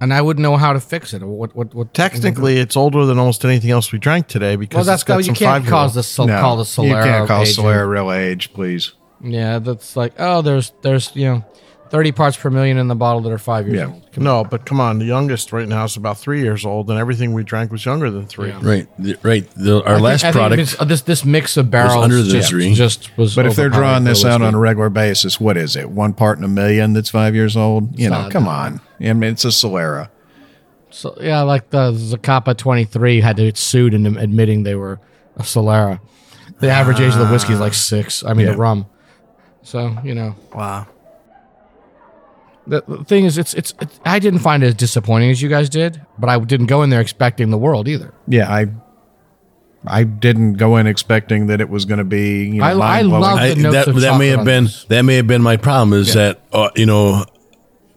[0.04, 1.22] and I wouldn't know how to fix it.
[1.22, 1.94] What what what?
[1.94, 5.22] Technically, it's older than almost anything else we drank today because well, that's got you
[5.24, 5.94] some can't five-year-old.
[5.94, 6.88] the sol- No, call the Solera.
[6.88, 7.42] You can't call.
[7.44, 8.92] Solera real age, please.
[9.22, 11.44] Yeah, that's like oh, there's there's you know,
[11.94, 13.86] thirty parts per million in the bottle that are five years Yeah.
[13.94, 14.02] old.
[14.16, 17.32] No, but come on, the youngest right now is about three years old, and everything
[17.32, 18.50] we drank was younger than three.
[18.50, 19.48] Right, the- right.
[19.56, 20.60] The, our I last think product.
[20.60, 22.74] it's- uh, this this mix of barrels under the just, three.
[22.74, 23.36] just was.
[23.36, 25.88] But if they're drawing this out on a regular basis, what is it?
[25.88, 27.96] One part in a million that's five years old?
[27.96, 28.50] You know, come that.
[28.50, 28.80] on.
[29.00, 30.08] I mean, it's a Solera.
[30.90, 34.98] So yeah, like the Zacapa 23 had to get sued in admitting they were
[35.36, 36.00] a Solera.
[36.58, 38.24] The average age of the whiskey is like six.
[38.24, 38.52] I mean, Yeah.
[38.52, 38.86] the rum.
[39.62, 40.86] So you know, Wow.
[42.66, 45.48] The, the thing is, it's, it's it's I didn't find it as disappointing as you
[45.48, 48.12] guys did, but I didn't go in there expecting the world either.
[48.26, 48.66] Yeah, I
[49.86, 52.44] I didn't go in expecting that it was going to be.
[52.44, 54.84] You know, I- I love I, the notes that of that may have been this.
[54.84, 57.24] that may have been my problem is that uh, you know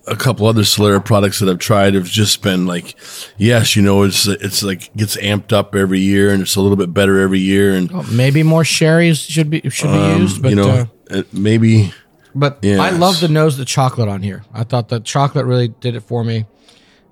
[0.06, 2.96] a couple other Solera products that I've tried have just been like
[3.38, 6.78] yes you know it's it's like gets amped up every year and it's a little
[6.78, 10.42] bit better every year and Oh, maybe more sherries should be should be um, used,
[10.42, 10.86] but you know uh,
[11.18, 11.94] it maybe
[12.40, 12.80] But Yes.
[12.80, 14.44] I love the nose of the chocolate on here.
[14.54, 16.46] I thought the chocolate really did it for me,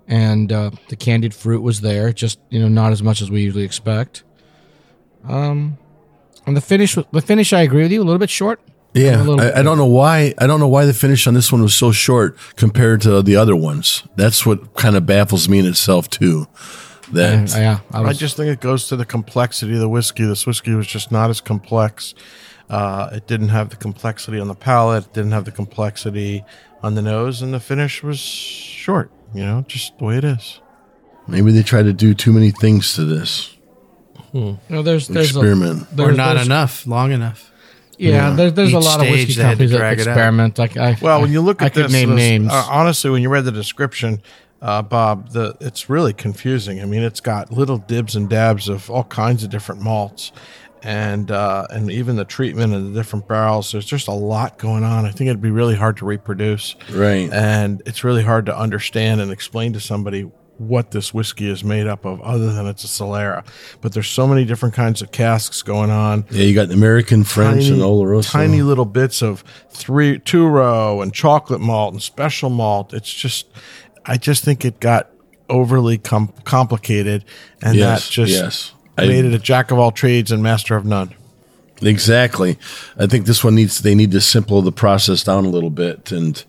[0.07, 3.41] and uh, the candied fruit was there, just you know not as much as we
[3.41, 4.23] usually expect.
[5.27, 5.77] Um,
[6.45, 8.59] and the finish, the finish, I agree with you, a little bit short.
[8.93, 11.61] yeah I, I don't know why I don't know why the finish on this one
[11.61, 15.65] was so short compared to the other ones that's what kind of baffles me in
[15.65, 16.47] itself too
[17.11, 20.23] that Uh, yeah, I I just think it goes to the complexity of the whiskey.
[20.25, 22.15] This whiskey was just not as complex.
[22.69, 25.05] Uh, it didn't have the complexity on the palate.
[25.05, 26.43] It didn't have the complexity
[26.81, 29.11] on the nose, and the finish was short.
[29.33, 30.61] You know, just the way it is.
[31.27, 33.51] maybe they try to do too many things to this
[34.33, 37.51] you know, there's there's experiment A, Or there's, not there's- use long enough.
[37.97, 40.07] Yeah, there's, there's a lot of whiskey they had to companies that drag it out.
[40.11, 40.57] experiment.
[40.57, 42.51] Like I, Well, when you look I at could this, name this- names.
[42.51, 44.21] uh, honestly, when you read the description,
[44.61, 46.81] uh, Bob, the it's really confusing.
[46.81, 50.33] I mean, it's got little dibs and dabs of all kinds of different malts,
[50.83, 53.71] and uh, and even the treatment of the different barrels.
[53.71, 55.05] There's just a lot going on.
[55.05, 57.31] I think it'd be really hard to reproduce, Right.
[57.33, 61.85] And it's really hard to understand and explain to somebody what this whiskey is made
[61.85, 63.45] up of, other than it's a Solera.
[63.81, 67.65] But there's so many different kinds of casks going on yeah you got American French
[67.65, 72.93] and Oloroso tiny little bits of three two row and chocolate malt and special malt.
[72.93, 73.47] It's just,
[74.05, 75.09] I just think it got
[75.49, 77.25] overly com- complicated,
[77.61, 78.73] and Yes, that just yes.
[78.97, 81.13] I- made it a jack of all trades and master of none.
[81.81, 82.57] Exactly.
[82.97, 86.11] I think this one needs they need to simple the process down a little bit,
[86.11, 86.41] and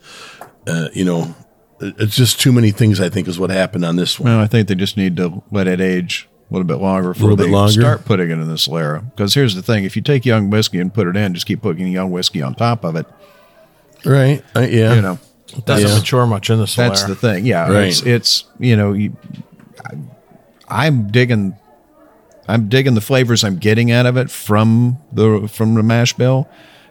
[0.68, 1.34] uh, you know,
[1.80, 3.00] it's just too many things.
[3.00, 4.32] I think is what happened on this one.
[4.32, 7.34] Well, I think they just need to let it age a little bit longer before
[7.34, 7.72] they longer?
[7.72, 9.04] start putting it in the Solera.
[9.10, 11.60] Because here's the thing: if you take young whiskey and put it in, just keep
[11.60, 13.06] putting young whiskey on top of it.
[14.04, 14.44] Right?
[14.54, 14.94] Uh, yeah.
[14.94, 15.18] You know,
[15.56, 15.94] It doesn't Yeah.
[15.98, 16.76] mature much in the Solera.
[16.88, 17.44] that's the thing.
[17.46, 17.88] Yeah, Right.
[17.88, 19.16] it's it's you know, you,
[19.84, 19.96] I,
[20.68, 21.56] I'm digging,
[22.48, 26.48] I'm digging the flavors I'm getting out of it from the from the mash bill.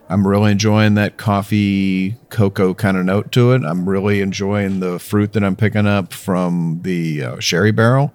[0.08, 3.64] I'm really enjoying that coffee cocoa kind of note to it.
[3.64, 8.14] I'm really enjoying the fruit that I'm picking up from the uh, sherry barrel.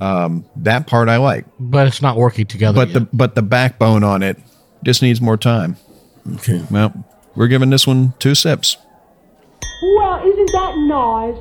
[0.00, 2.74] Um, that part I like, but it's not working together.
[2.74, 2.94] but yet.
[2.94, 4.38] the but the backbone on it
[4.82, 5.76] just needs more time.
[6.36, 6.64] Okay.
[6.70, 7.04] Well,
[7.36, 8.76] we're giving this one two sips.
[9.82, 11.36] Well, isn't that nice?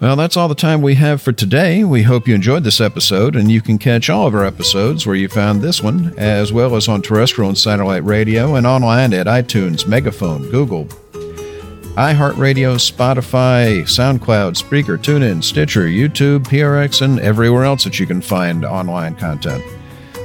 [0.00, 1.82] Well, that's all the time we have for today.
[1.82, 5.16] We hope you enjoyed this episode, and you can catch all of our episodes where
[5.16, 9.26] you found this one, as well as on terrestrial and satellite radio and online at
[9.26, 10.84] iTunes, Megaphone, Google,
[11.96, 18.64] iHeartRadio, Spotify, SoundCloud, Spreaker, TuneIn, Stitcher, YouTube, PRX, and everywhere else that you can find
[18.64, 19.64] online content.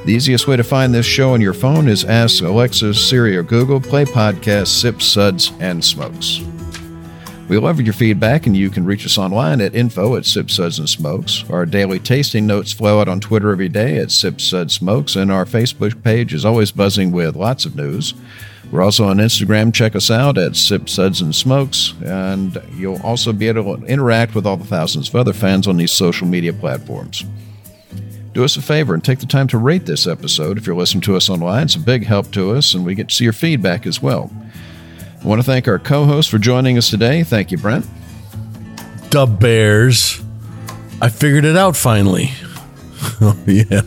[0.06, 3.42] The easiest way to find this show on your phone is ask Alexa, Siri, or
[3.42, 6.44] Google, play podcasts, sips, suds, and smokes.
[7.54, 10.80] We love your feedback, and you can reach us online at info at Sip Suds
[10.80, 11.48] and Smokes.
[11.52, 15.32] Our daily tasting notes flow out on Twitter every day at Sip Suds Smokes, and
[15.32, 18.16] our Facebook page is always buzzing with lots of news.
[18.72, 19.72] We're also on Instagram.
[19.72, 24.34] Check us out at Sip Suds and Smokes, and you'll also be able to interact
[24.34, 27.24] with all the thousands of other fans on these social media platforms.
[28.34, 31.02] Do us a favor and take the time to rate this episode if you're listening
[31.02, 31.66] to us online.
[31.66, 34.32] It's a big help to us, and we get to see your feedback as well.
[35.24, 37.24] I want to thank our co host for joining us today.
[37.24, 37.86] Thank you, Brent.
[39.10, 40.22] The Bears.
[41.02, 42.32] I figured it out finally.
[43.22, 43.82] oh yeah.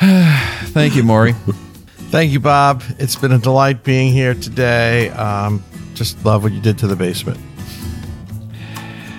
[0.70, 1.32] Thank you, Maury.
[2.10, 2.82] Thank you, Bob.
[2.98, 5.10] It's been a delight being here today.
[5.10, 5.62] Um,
[5.94, 7.38] just love what you did to the basement.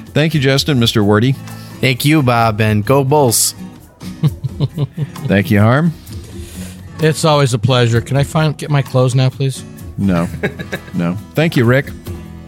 [0.07, 1.05] Thank you, Justin, Mr.
[1.05, 1.33] Wordy.
[1.79, 3.53] Thank you, Bob, and go Bulls.
[5.27, 5.93] Thank you, Harm.
[6.99, 8.01] it's always a pleasure.
[8.01, 9.63] Can I find get my clothes now, please?
[9.97, 10.27] No,
[10.93, 11.15] no.
[11.33, 11.87] Thank you, Rick.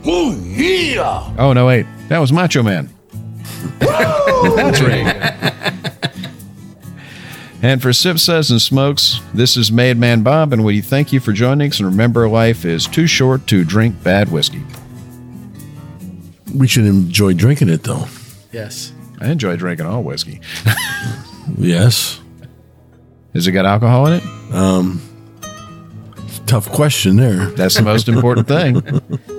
[0.05, 1.33] Oh, yeah!
[1.37, 1.85] Oh, no, wait.
[2.07, 2.89] That was Macho Man.
[3.79, 5.33] That's Rick.
[7.61, 11.19] And for Sip Says and Smokes, this is Made Man Bob, and we thank you
[11.19, 11.79] for joining us.
[11.81, 14.63] And remember, life is too short to drink bad whiskey.
[16.55, 18.05] We should enjoy drinking it though.
[18.53, 18.93] Yes.
[19.19, 20.39] I enjoy drinking all whiskey.
[21.57, 22.21] Yes.
[23.33, 24.53] Has it got alcohol in it?
[24.53, 25.01] Um.
[26.49, 27.45] Tough question there.
[27.51, 28.81] That's the most important thing.